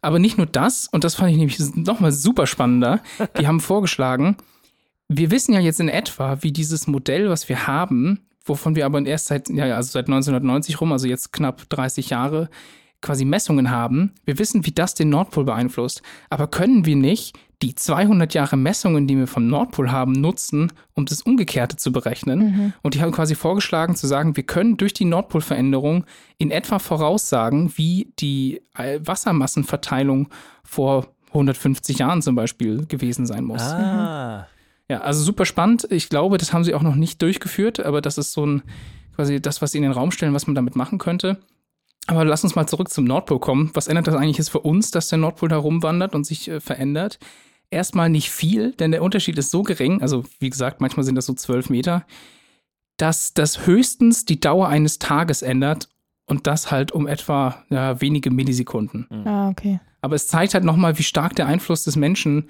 [0.00, 3.02] Aber nicht nur das, und das fand ich nämlich nochmal super spannender,
[3.38, 4.36] die haben vorgeschlagen,
[5.08, 9.04] wir wissen ja jetzt in etwa, wie dieses Modell, was wir haben, wovon wir aber
[9.04, 12.48] erst seit, ja, also seit 1990 rum, also jetzt knapp 30 Jahre,
[13.00, 17.74] quasi Messungen haben, wir wissen, wie das den Nordpol beeinflusst, aber können wir nicht die
[17.74, 22.38] 200 Jahre Messungen, die wir vom Nordpol haben, nutzen, um das Umgekehrte zu berechnen?
[22.38, 22.72] Mhm.
[22.82, 26.04] Und die haben quasi vorgeschlagen zu sagen, wir können durch die Nordpolveränderung
[26.38, 30.28] in etwa voraussagen, wie die äh, Wassermassenverteilung
[30.62, 33.62] vor 150 Jahren zum Beispiel gewesen sein muss.
[33.62, 34.46] Ah.
[34.88, 35.86] Ja, also super spannend.
[35.90, 38.62] Ich glaube, das haben sie auch noch nicht durchgeführt, aber das ist so ein
[39.16, 41.38] quasi das, was sie in den Raum stellen, was man damit machen könnte.
[42.06, 43.70] Aber lass uns mal zurück zum Nordpol kommen.
[43.74, 46.60] Was ändert das eigentlich jetzt für uns, dass der Nordpol da rumwandert und sich äh,
[46.60, 47.18] verändert?
[47.70, 51.26] Erstmal nicht viel, denn der Unterschied ist so gering, also wie gesagt, manchmal sind das
[51.26, 52.06] so zwölf Meter,
[52.98, 55.88] dass das höchstens die Dauer eines Tages ändert
[56.26, 59.08] und das halt um etwa ja, wenige Millisekunden.
[59.26, 59.80] Ah, okay.
[60.02, 62.48] Aber es zeigt halt nochmal, wie stark der Einfluss des Menschen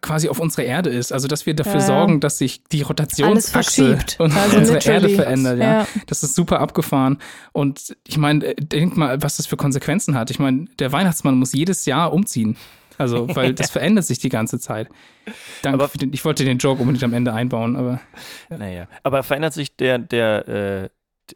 [0.00, 1.12] quasi auf unsere Erde ist.
[1.12, 1.80] Also, dass wir dafür ja.
[1.80, 5.58] sorgen, dass sich die Rotationsachse und also unsere Erde verändert.
[5.58, 5.80] Ja.
[5.80, 5.86] ja.
[6.06, 7.18] Das ist super abgefahren.
[7.52, 10.30] Und ich meine, äh, denk mal, was das für Konsequenzen hat.
[10.30, 12.56] Ich meine, der Weihnachtsmann muss jedes Jahr umziehen.
[12.98, 14.88] Also, weil das verändert sich die ganze Zeit.
[15.62, 18.00] Danke Aber- den, ich wollte den Joke unbedingt am Ende einbauen, aber
[18.48, 18.88] Naja.
[19.02, 20.88] Aber verändert sich der, der, äh,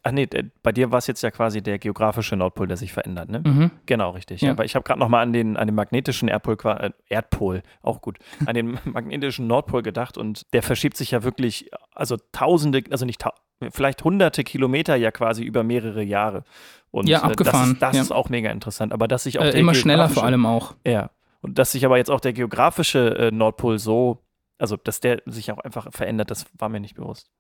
[0.03, 0.29] ach nee,
[0.62, 3.42] bei dir war es jetzt ja quasi der geografische Nordpol, der sich verändert, ne?
[3.44, 3.70] mhm.
[3.87, 4.40] Genau, richtig.
[4.40, 4.53] Ja.
[4.53, 8.18] Aber ich habe gerade nochmal an den, an den magnetischen Erdpol, äh, Erdpol, auch gut,
[8.46, 13.22] an den magnetischen Nordpol gedacht und der verschiebt sich ja wirklich, also tausende, also nicht
[13.70, 16.44] vielleicht hunderte Kilometer ja quasi über mehrere Jahre.
[16.90, 18.03] Und Ja, äh, das, abgefahren, ist, das ja.
[18.03, 18.92] ist auch mega interessant.
[18.92, 20.74] Aber dass sich auch äh, immer schneller vor allem auch.
[20.87, 21.11] Ja.
[21.42, 24.18] Und dass sich aber jetzt auch der geografische äh, Nordpol so,
[24.59, 27.31] also dass der sich auch einfach verändert, das war mir nicht bewusst.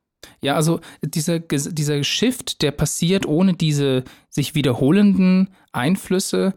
[0.42, 6.54] Ja, also dieser, dieser Shift, der passiert ohne diese sich wiederholenden Einflüsse,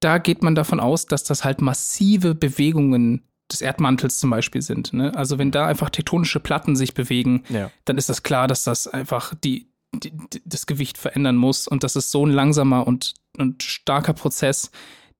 [0.00, 4.92] da geht man davon aus, dass das halt massive Bewegungen des Erdmantels zum Beispiel sind.
[4.92, 5.14] Ne?
[5.16, 7.70] Also wenn da einfach tektonische Platten sich bewegen, Ja.
[7.84, 11.66] dann ist das klar, dass das einfach die, die, die, das Gewicht verändern muss.
[11.66, 14.70] Und das ist so ein langsamer und, und starker Prozess,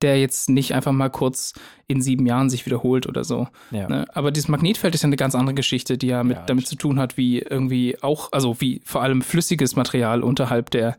[0.02, 1.54] der jetzt nicht einfach mal kurz
[1.86, 3.48] in sieben Jahren sich wiederholt oder so.
[3.70, 3.88] Ja.
[3.88, 4.06] Ne?
[4.14, 6.76] Aber dieses Magnetfeld ist ja eine ganz andere Geschichte, die ja, mit, Ja, damit zu
[6.76, 10.96] tun hat, wie irgendwie auch, also wie vor allem flüssiges Material unterhalb der,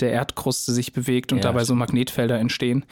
[0.00, 1.74] der Erdkruste sich bewegt und Ja, dabei so.
[1.74, 2.84] Magnetfelder entstehen.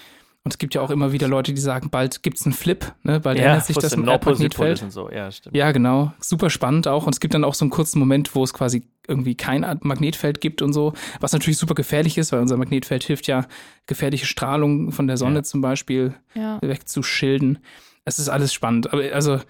[0.44, 2.92] Und es gibt ja auch immer wieder Leute, die sagen, bald gibt es einen Flip,
[3.02, 3.18] ne?
[3.18, 5.10] bald ja, ändert sich das im ist und so.
[5.10, 5.56] Ja, stimmt.
[5.56, 6.12] Ja, genau.
[6.20, 7.06] Super spannend auch.
[7.06, 9.86] Und es gibt dann auch so einen kurzen Moment, wo es quasi irgendwie kein Art
[9.86, 13.46] Magnetfeld gibt und so, was natürlich super gefährlich ist, weil unser Magnetfeld hilft ja,
[13.86, 15.42] gefährliche Strahlung von der Sonne Ja.
[15.44, 16.58] zum Beispiel Ja.
[16.60, 17.58] wegzuschilden.
[18.04, 18.92] Es ist alles spannend.
[18.92, 19.40] Aber also,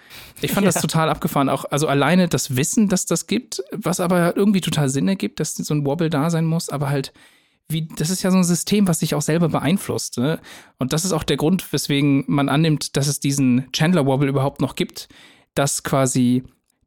[0.42, 1.48] ich fand das total abgefahren.
[1.48, 5.56] Auch, also alleine das Wissen, dass das gibt, was aber irgendwie total Sinn ergibt, dass
[5.56, 7.12] so ein Wobble da sein muss, aber halt,
[7.68, 10.18] wie, das ist ja so ein System, was sich auch selber beeinflusst.
[10.18, 10.38] Ne?
[10.78, 14.60] Und das ist auch der Grund, weswegen man annimmt, dass es diesen Chandler Wobble überhaupt
[14.60, 15.08] noch gibt,
[15.54, 16.44] dass quasi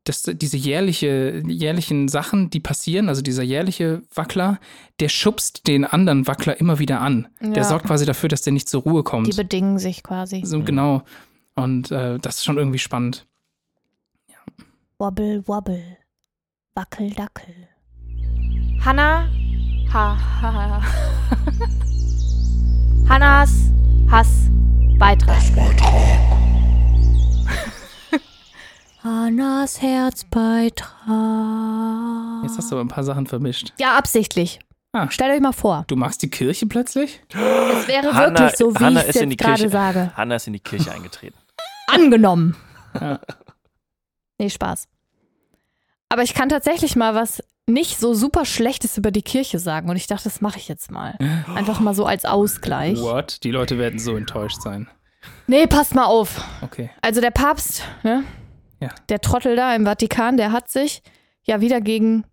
[0.07, 4.57] dass diese jährliche, jährlichen Sachen, die passieren, also dieser jährliche Wackler,
[5.01, 7.27] der schubst den anderen Wackler immer wieder an.
[7.41, 7.49] Ja.
[7.49, 9.27] Der sorgt quasi dafür, dass der nicht zur Ruhe kommt.
[9.27, 10.43] Die bedingen sich quasi.
[10.45, 11.03] So, genau.
[11.55, 13.27] Und äh, das ist schon irgendwie spannend.
[14.97, 15.97] Wobble, wobble.
[16.73, 17.53] Wackel, dackel.
[18.85, 19.27] Hanna.
[19.93, 20.81] Ha, ha, ha.
[23.09, 23.71] Hannas
[24.11, 25.37] Hassbeitrag.
[29.03, 32.43] Hannas Herzbeitrag.
[32.43, 33.73] Jetzt hast du aber ein paar Sachen vermischt.
[33.79, 34.59] Ja, absichtlich.
[34.91, 35.09] Ah.
[35.09, 35.85] Stellt euch mal vor.
[35.87, 37.21] Du magst die Kirche plötzlich?
[37.29, 39.71] Es wäre Hanna- wirklich so, wie Hanna ich es ist in die jetzt gerade Kirche.
[39.71, 40.11] sage.
[40.15, 41.37] Hanna ist in die Kirche eingetreten.
[41.87, 42.55] Angenommen.
[42.99, 43.19] Ja.
[44.37, 44.87] Nee, Spaß.
[46.09, 49.89] Aber ich kann tatsächlich mal was nicht so super Schlechtes über die Kirche sagen.
[49.89, 51.17] Und ich dachte, das mache ich jetzt mal.
[51.53, 52.99] Einfach mal so als Ausgleich.
[52.99, 53.43] What?
[53.43, 54.89] Die Leute werden so enttäuscht sein.
[55.47, 56.43] Nee, passt mal auf.
[56.61, 56.89] Okay.
[57.01, 58.23] Also der Papst, ne?
[58.79, 58.89] Ja.
[59.09, 61.01] Der Trottel da im Vatikan, der hat sich
[61.43, 62.25] ja wieder gegen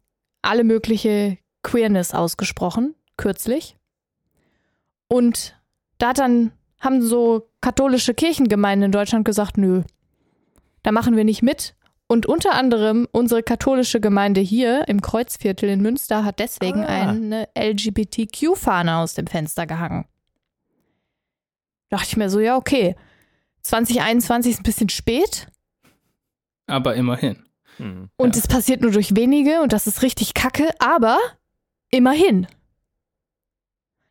[0.43, 3.77] alle mögliche Queerness ausgesprochen, kürzlich.
[5.09, 5.59] Und
[5.99, 9.83] da hat dann, haben so katholische Kirchengemeinden in Deutschland gesagt, nö,
[10.83, 11.75] da machen wir nicht mit.
[12.07, 17.09] Und unter anderem unsere katholische Gemeinde hier im Kreuzviertel in Münster hat deswegen Ah.
[17.11, 20.05] eine LGBTQ-Fahne aus dem Fenster gehangen.
[21.89, 22.95] Dachte ich mir so, ja, okay.
[23.63, 25.47] 2021 ist ein bisschen spät
[26.67, 27.43] Aber immerhin.
[27.79, 28.11] Hm.
[28.17, 28.41] und Ja.
[28.43, 31.19] es passiert nur durch wenige und das ist richtig kacke, aber
[31.91, 32.47] immerhin.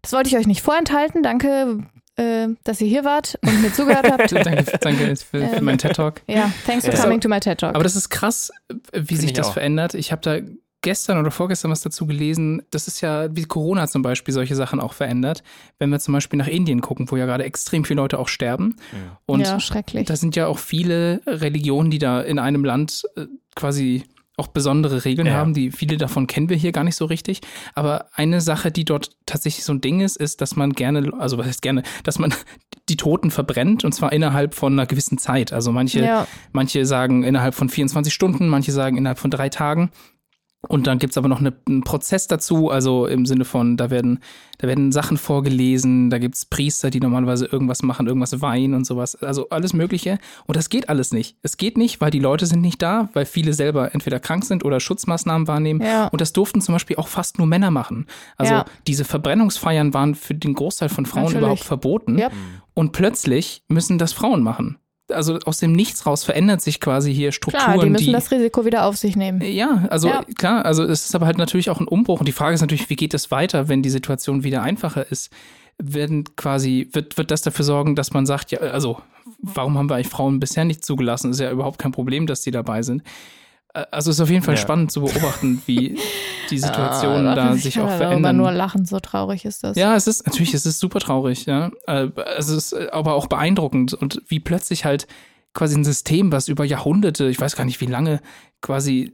[0.02, 1.24] Das wollte ich euch nicht vorenthalten.
[1.24, 4.32] Danke, äh, dass ihr hier wart und mir zugehört habt.
[4.46, 6.22] danke, danke für, für Ähm, meinen TED-Talk.
[6.28, 7.02] Ja, thanks for Ja.
[7.02, 7.76] coming to my TED Talk.
[7.76, 8.52] Aber das ist krass,
[8.94, 9.54] wie sich ich das auch.
[9.54, 9.94] verändert.
[9.94, 10.38] Ich habe da
[10.82, 12.62] gestern oder vorgestern was dazu gelesen.
[12.72, 15.42] Das ist ja, wie Corona zum Beispiel solche Sachen auch verändert.
[15.80, 18.76] Wenn wir zum Beispiel nach Indien gucken, wo ja gerade extrem viele Leute auch sterben.
[18.92, 19.18] Ja.
[19.26, 20.06] Und ja, schrecklich.
[20.08, 24.04] da sind ja auch viele Religionen, die da in einem Land äh, quasi
[24.38, 25.34] auch besondere Regeln Ja.
[25.36, 27.42] haben, die viele davon kennen wir hier gar nicht so richtig.
[27.76, 31.38] Aber eine Sache, die dort tatsächlich so ein Ding ist, ist, dass man gerne, also
[31.38, 32.34] was heißt gerne, dass man
[32.90, 35.54] die Toten verbrennt und zwar innerhalb von einer gewissen Zeit.
[35.54, 39.92] Also manche, ja, manche sagen innerhalb von 24 Stunden, manche sagen innerhalb von drei Tagen.
[40.70, 44.20] Und dann gibt's aber noch eine, einen Prozess dazu, also im Sinne von, da werden,
[44.60, 49.16] da werden Sachen vorgelesen, da gibt's Priester, die normalerweise irgendwas machen, irgendwas weihen und sowas.
[49.22, 50.20] Also alles Mögliche.
[50.46, 51.36] Und das geht alles nicht.
[51.42, 54.64] Es geht nicht, weil die Leute sind nicht da, weil viele selber entweder krank sind
[54.64, 55.82] oder Schutzmaßnahmen wahrnehmen.
[55.82, 56.08] Ja.
[56.08, 58.08] Und das durften zum Beispiel auch fast nur Männer machen.
[58.38, 58.66] Also Ja.
[58.88, 61.42] diese Verbrennungsfeiern waren für den Großteil von Frauen Natürlich.
[61.42, 62.18] überhaupt verboten.
[62.18, 62.30] Ja.
[62.74, 64.78] Und plötzlich müssen das Frauen machen.
[65.12, 68.66] Also aus dem Nichts raus verändert sich quasi hier Strukturen, klar, die müssen das Risiko
[68.66, 69.42] wieder auf sich nehmen.
[69.42, 70.24] ja, also Ja.
[70.38, 72.90] klar, also es ist aber halt natürlich auch ein Umbruch und die Frage ist natürlich,
[72.90, 75.30] wie geht es weiter, wenn die Situation wieder einfacher ist?
[75.78, 79.02] Werden quasi, wird, wird das dafür sorgen, dass man sagt, ja, also
[79.40, 81.32] warum haben wir eigentlich Frauen bisher nicht zugelassen?
[81.32, 83.04] Ist ja überhaupt kein Problem, dass die dabei sind.
[83.74, 84.62] Äh, Also es ist auf jeden Fall Ja.
[84.62, 85.98] spannend zu beobachten, wie,
[86.50, 88.38] die Situationen Ah, da ich sich auch verändern.
[88.38, 89.78] nur lachen, so traurig ist das.
[89.78, 91.72] Ja, es ist natürlich, es ist super traurig, ja.
[91.88, 95.08] Äh, Es ist äh, aber auch beeindruckend und wie plötzlich halt
[95.54, 98.22] quasi ein System, was über Jahrhunderte, ich weiß gar nicht wie lange,
[98.62, 99.14] quasi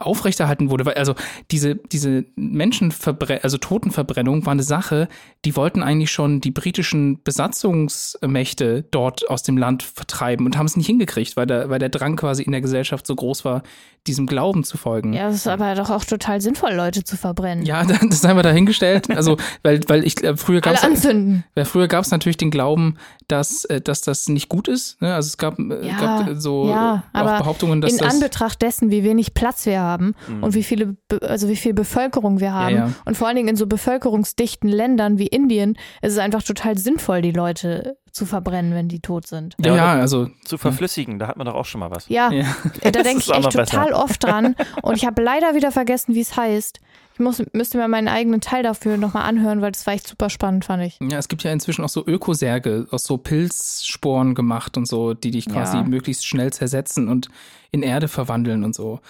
[0.00, 1.14] aufrechterhalten wurde, weil also
[1.50, 5.08] diese diese Menschenverbrennung, also Totenverbrennung war eine Sache,
[5.44, 10.76] die wollten eigentlich schon die britischen Besatzungsmächte dort aus dem Land vertreiben und haben es
[10.76, 13.62] nicht hingekriegt, weil der weil der Drang quasi in der Gesellschaft so groß war,
[14.06, 15.12] diesem Glauben zu folgen.
[15.12, 17.64] Ja, es ist aber doch auch total sinnvoll, Leute zu verbrennen.
[17.64, 19.10] Ja, das haben wir dahingestellt.
[19.10, 22.96] Also, weil, weil ich äh, früher gab es weil früher gab es natürlich den Glauben,
[23.28, 25.00] dass, äh, dass das nicht gut ist.
[25.02, 25.14] Ne?
[25.14, 28.14] Also es gab, äh, Ja, gab so ja, auch Behauptungen, dass In das.
[28.14, 30.42] Anbetracht dessen, wie wenig Platz wir haben Mhm.
[30.42, 32.90] und wie viele, also wie viel Bevölkerung wir haben ja.
[33.04, 37.22] und vor allen Dingen in so bevölkerungsdichten Ländern wie Indien ist es einfach total sinnvoll,
[37.22, 39.54] die Leute zu verbrennen, wenn die tot sind.
[39.60, 42.08] ja, Ja, ja, also Zu verflüssigen, da hat man doch auch schon mal was.
[42.08, 42.44] Ja, ja.
[42.82, 43.64] da denke ich echt noch besser.
[43.66, 46.80] total oft dran und ich habe leider wieder vergessen, wie es heißt.
[47.14, 50.30] Ich muss, müsste mir meinen eigenen Teil dafür nochmal anhören, weil das war echt super
[50.30, 50.98] spannend, fand ich.
[51.02, 55.30] ja, es gibt ja inzwischen auch so Ökosärge aus so Pilzsporen gemacht und so, die
[55.30, 55.82] dich quasi Ja.
[55.84, 57.28] möglichst schnell zersetzen und
[57.70, 59.00] in Erde verwandeln und so.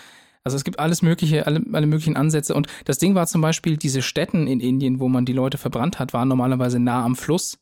[0.44, 2.54] Also es gibt alles mögliche, alle, alle möglichen Ansätze.
[2.54, 5.98] Und das Ding war zum Beispiel, diese Städten in Indien, wo man die Leute verbrannt
[5.98, 7.58] hat, waren normalerweise nah am Fluss,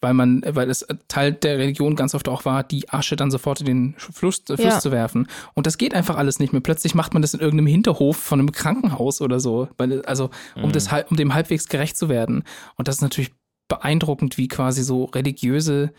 [0.00, 3.60] weil man, weil es Teil der Religion ganz oft auch war, die Asche dann sofort
[3.60, 4.80] in den Fluss, äh, Fluss Ja.
[4.80, 5.26] zu werfen.
[5.54, 6.60] Und das geht einfach alles nicht mehr.
[6.62, 10.30] Plötzlich macht man das in irgendeinem Hinterhof von einem Krankenhaus oder so, weil, also
[10.62, 12.44] um, das, halb- um dem halbwegs gerecht zu werden.
[12.76, 13.32] Und das ist natürlich
[13.68, 15.92] beeindruckend, wie quasi so religiöse,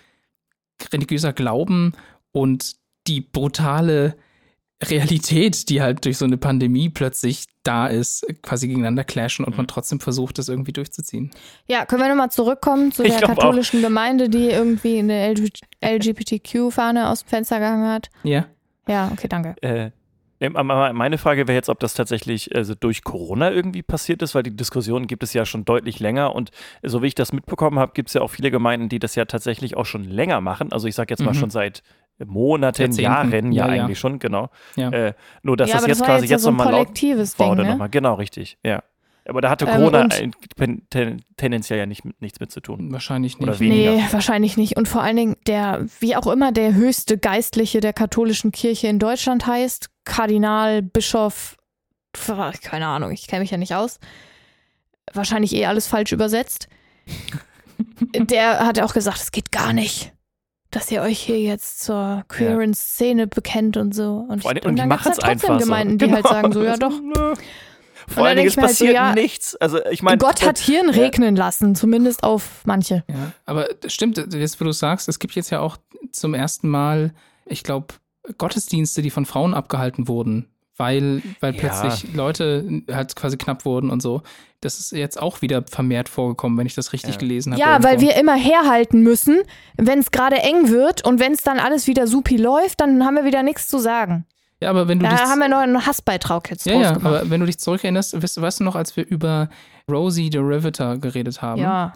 [0.94, 1.94] religiöser Glauben
[2.32, 2.76] und
[3.08, 4.16] die brutale
[4.84, 9.68] Realität, die halt durch so eine Pandemie plötzlich da ist, quasi gegeneinander clashen und man
[9.68, 11.32] trotzdem versucht, das irgendwie durchzuziehen.
[11.68, 13.36] Ja, können wir nochmal zurückkommen zu Ich der glaub auch.
[13.42, 15.34] katholischen Gemeinde, die irgendwie eine
[15.84, 18.10] LGBTQ-Fahne aus dem Fenster gehangen hat?
[18.24, 18.46] Ja.
[18.88, 19.56] Ja, okay, danke.
[19.62, 19.92] Äh,
[20.40, 24.56] meine Frage wäre jetzt, ob das tatsächlich also durch Corona irgendwie passiert ist, weil die
[24.56, 26.52] Diskussion gibt es ja schon deutlich länger und
[26.84, 29.26] so wie ich das mitbekommen habe, gibt es ja auch viele Gemeinden, die das ja
[29.26, 30.72] tatsächlich auch schon länger machen.
[30.72, 31.38] Also ich sage jetzt mal Mhm.
[31.40, 31.82] schon seit
[32.26, 33.02] Monaten, Jahrzehnten.
[33.02, 33.84] Jahren ja, Ja, ja.
[33.84, 34.50] eigentlich schon, genau.
[34.76, 34.90] Ja.
[34.90, 36.56] Äh, nur dass ja, das aber jetzt das war quasi jetzt, ja jetzt so ein
[36.56, 37.70] nochmal laut kollektives war Ding, oder ne?
[37.72, 38.84] nochmal, genau, richtig, ja.
[39.30, 42.62] Aber da hatte Ähm, Corona ein- ten, ten, tendenziell ja nicht, mit- nichts mit zu
[42.62, 42.94] tun.
[42.94, 43.60] Wahrscheinlich Oder nicht.
[43.60, 43.92] weniger.
[43.92, 44.78] Nee, wahrscheinlich nicht.
[44.78, 49.00] Und vor allen Dingen der, wie auch immer der höchste Geistliche der katholischen Kirche in
[49.00, 51.58] Deutschland heißt, Kardinal, Bischof,
[52.64, 54.00] keine Ahnung, ich kenne mich ja nicht aus.
[55.14, 56.70] Wahrscheinlich eh alles falsch übersetzt.
[58.16, 60.14] der hat auch gesagt, es geht gar nicht,
[60.78, 64.26] dass ihr euch hier jetzt zur queeren Szene bekennt und so.
[64.30, 66.06] Und, Vor allem- ich, und die dann gibt's machen es halt trotzdem einfach Gemeinden, so.
[66.06, 66.36] die halt Genau.
[66.36, 67.02] sagen so, ja doch.
[67.02, 67.14] Nö.
[67.14, 67.36] Vor
[68.16, 69.56] dann allen Dingen, es mir halt so, passiert ja, nichts.
[69.56, 71.02] Also ich meine, Gott hat Hirn ja.
[71.02, 73.04] regnen lassen, zumindest auf manche.
[73.10, 75.78] Ja, aber das stimmt, jetzt wo du sagst, es gibt jetzt ja auch
[76.12, 77.12] zum ersten Mal,
[77.46, 77.88] ich glaube,
[78.38, 81.60] Gottesdienste, die von Frauen abgehalten wurden, weil, weil Ja.
[81.60, 84.22] plötzlich Leute halt quasi knapp wurden und so.
[84.62, 87.20] Das ist jetzt auch wieder vermehrt vorgekommen, wenn ich das richtig Ja.
[87.20, 87.62] gelesen habe.
[87.62, 88.08] Ja, weil irgendwo.
[88.08, 89.42] wir immer herhalten müssen,
[89.78, 93.16] wenn es gerade eng wird und wenn es dann alles wieder supi läuft, dann haben
[93.16, 94.26] wir wieder nichts zu sagen.
[94.60, 95.20] Ja, aber wenn du Da dich.
[95.22, 98.60] haben wir noch einen Hassbeitrag jetzt ja, ja, aber wenn du dich zurückerinnerst, weißt, weißt
[98.60, 99.50] du noch, als wir über
[99.90, 101.94] Rosie the Riveter geredet haben, ja.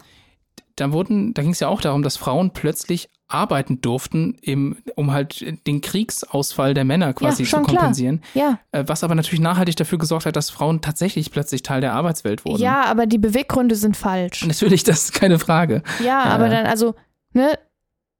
[0.76, 5.12] da wurden, da ging es ja auch darum, dass Frauen plötzlich arbeiten durften, im, um
[5.12, 7.64] halt den Kriegsausfall der Männer quasi Ja, zu klar.
[7.64, 8.22] kompensieren.
[8.34, 8.58] Ja.
[8.72, 12.44] Äh, Was aber natürlich nachhaltig dafür gesorgt hat, dass Frauen tatsächlich plötzlich Teil der Arbeitswelt
[12.44, 12.62] wurden.
[12.62, 14.44] ja, aber die Beweggründe sind falsch.
[14.46, 15.82] Natürlich, das ist keine Frage.
[16.04, 16.94] Ja, aber dann, also,
[17.32, 17.58] ne?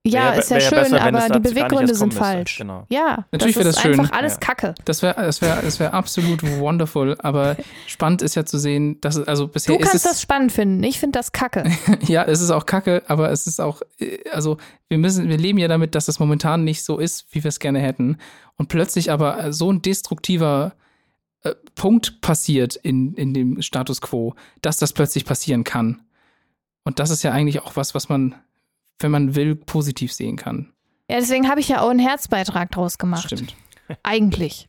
[0.05, 2.59] Ja, Wär- ist ja wär schön, besser, aber die Beweggründe sind falsch.
[2.59, 2.87] Genau.
[2.89, 4.01] Ja, Natürlich das wär ist das schön.
[4.01, 4.39] einfach alles Ja.
[4.41, 4.75] Kacke.
[4.85, 9.15] Das wäre das wär, das wär absolut wonderful, aber spannend ist ja zu sehen, dass
[9.15, 10.83] es, also bisher Du ist kannst es, das spannend finden.
[10.83, 11.71] Ich finde das Kacke.
[12.09, 14.57] ja, es ist auch kacke, aber es ist auch, äh, also
[14.89, 17.61] wir müssen, wir leben ja damit, dass das momentan nicht so ist, wie wir es
[17.61, 18.19] gerne hätten.
[18.57, 20.73] Und plötzlich aber äh, so ein destruktiver
[21.45, 26.03] äh, Punkt passiert in, in dem Status quo, dass das plötzlich passieren kann.
[26.83, 28.35] Und das ist ja eigentlich auch was, was man,
[29.03, 30.73] wenn man will, positiv sehen kann.
[31.11, 33.27] Ja, deswegen habe ich ja auch einen Herzbeitrag draus gemacht.
[33.27, 33.55] Stimmt.
[34.03, 34.67] Eigentlich.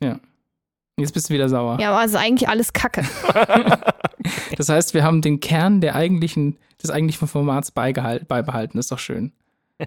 [0.97, 1.79] Jetzt bist du wieder sauer.
[1.79, 3.03] Ja, aber also eigentlich alles Kacke.
[4.55, 8.77] Das heißt, wir haben den Kern der eigentlichen, des eigentlichen Formats beibehalten.
[8.77, 9.33] ist doch schön.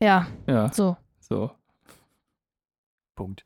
[0.00, 0.96] Ja, Ja, so.
[1.20, 1.52] so.
[3.14, 3.44] Punkt.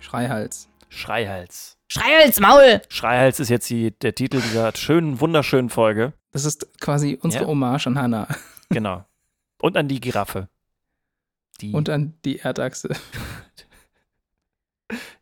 [0.00, 0.68] Schreihals.
[0.88, 1.75] Schreihals.
[1.88, 2.82] Schrei als Maul!
[2.88, 6.14] Schreihals ist jetzt die, der Titel dieser schönen, wunderschönen Folge.
[6.32, 7.48] Das ist quasi unsere Ja.
[7.48, 8.28] Hommage an Hannah
[8.70, 9.04] Genau.
[9.60, 10.48] Und an die Giraffe.
[11.60, 12.90] Die, und an die Erdachse.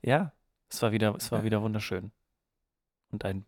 [0.03, 0.33] ja,
[0.71, 2.11] es war wieder, es war wieder wunderschön.
[3.13, 3.45] Und ein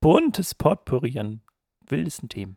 [0.00, 1.40] buntes Potpourri an
[1.88, 2.56] wildesten Themen.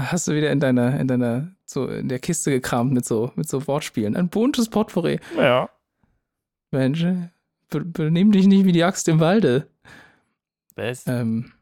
[0.00, 3.48] Hast du wieder in deiner, in deiner, so in der Kiste gekramt mit so, mit
[3.48, 4.16] so Wortspielen.
[4.16, 5.20] Ein buntes Potpourri.
[5.36, 5.70] Ja.
[6.72, 7.06] Mensch,
[7.68, 9.68] benimm dich nicht wie die Axt im Walde.
[10.74, 11.06] Was?
[11.06, 11.52] Ähm,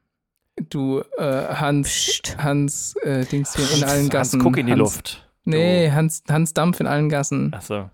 [0.71, 2.39] du, äh, Hans, Psst.
[2.39, 4.39] Hans, äh, Dings hier in allen Gassen.
[4.41, 5.31] Hans, guck in die Hans, Luft.
[5.45, 7.53] Nee, Hans, Hans Dampf in allen Gassen.
[7.55, 7.91] Achso.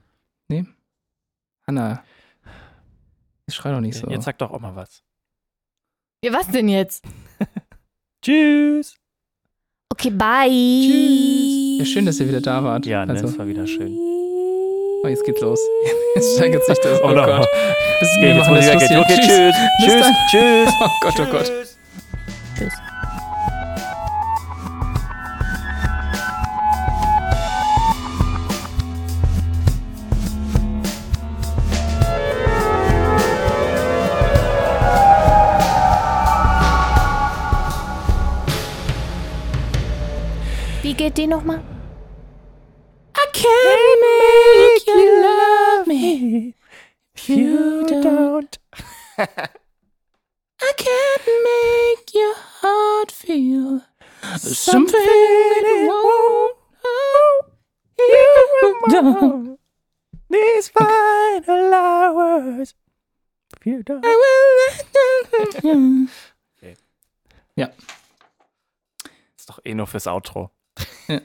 [1.67, 2.03] Hanna.
[3.47, 4.09] Ich schrei doch nicht so.
[4.09, 5.03] Jetzt sag doch auch mal was.
[6.25, 7.05] Ja, was denn jetzt?
[8.23, 8.97] Tschüss.
[9.89, 10.49] Okay, bye.
[10.49, 11.79] Tschüss.
[11.79, 12.87] Ja, schön, dass ihr wieder da wart.
[12.87, 13.97] Ja, ne, also, das war wieder schön.
[13.97, 15.61] oh, jetzt geht's los.
[16.17, 17.01] Jetzt steigert sich das.
[17.03, 17.15] Oh, Oh.
[17.15, 17.49] Gott.
[18.01, 19.01] Das ist, Okay, wir jetzt machen muss ich das weggehen.
[19.01, 19.57] Okay, tschüss.
[19.79, 20.07] Bis Tschüss.
[20.31, 20.75] Tschüss.
[20.81, 21.45] Oh Gott, oh Gott.
[21.45, 21.77] Tschüss.
[22.57, 22.73] Tschüss.
[40.83, 41.61] Wie geht die nochmal?
[69.91, 70.51] Fürs Outro.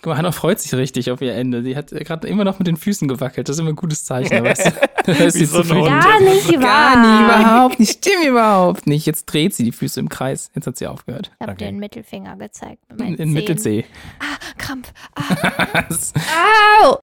[0.00, 1.64] Guck mal, Hannah freut sich richtig auf ihr Ende.
[1.64, 3.48] Sie hat gerade immer noch mit den Füßen gewackelt.
[3.48, 4.44] Das ist immer ein gutes Zeichen.
[4.44, 4.70] Weißt du?
[5.04, 5.84] Da ist Wie sie so ein.
[5.84, 6.94] Gar nicht wahr.
[6.94, 7.98] Gar nie, überhaupt nicht.
[7.98, 9.06] Stimmt überhaupt nicht.
[9.06, 10.52] Jetzt dreht sie die Füße im Kreis.
[10.54, 11.32] Jetzt hat sie aufgehört.
[11.34, 11.64] Ich habe Okay.
[11.64, 12.84] dir den Mittelfinger gezeigt.
[12.96, 13.32] In, in.
[13.32, 13.86] Mittelzeh.
[14.20, 14.92] Ah, Krampf.
[15.16, 15.88] Ah.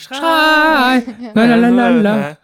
[0.00, 0.18] Schrei.
[0.18, 1.02] Au!
[1.34, 2.38] La la la la la.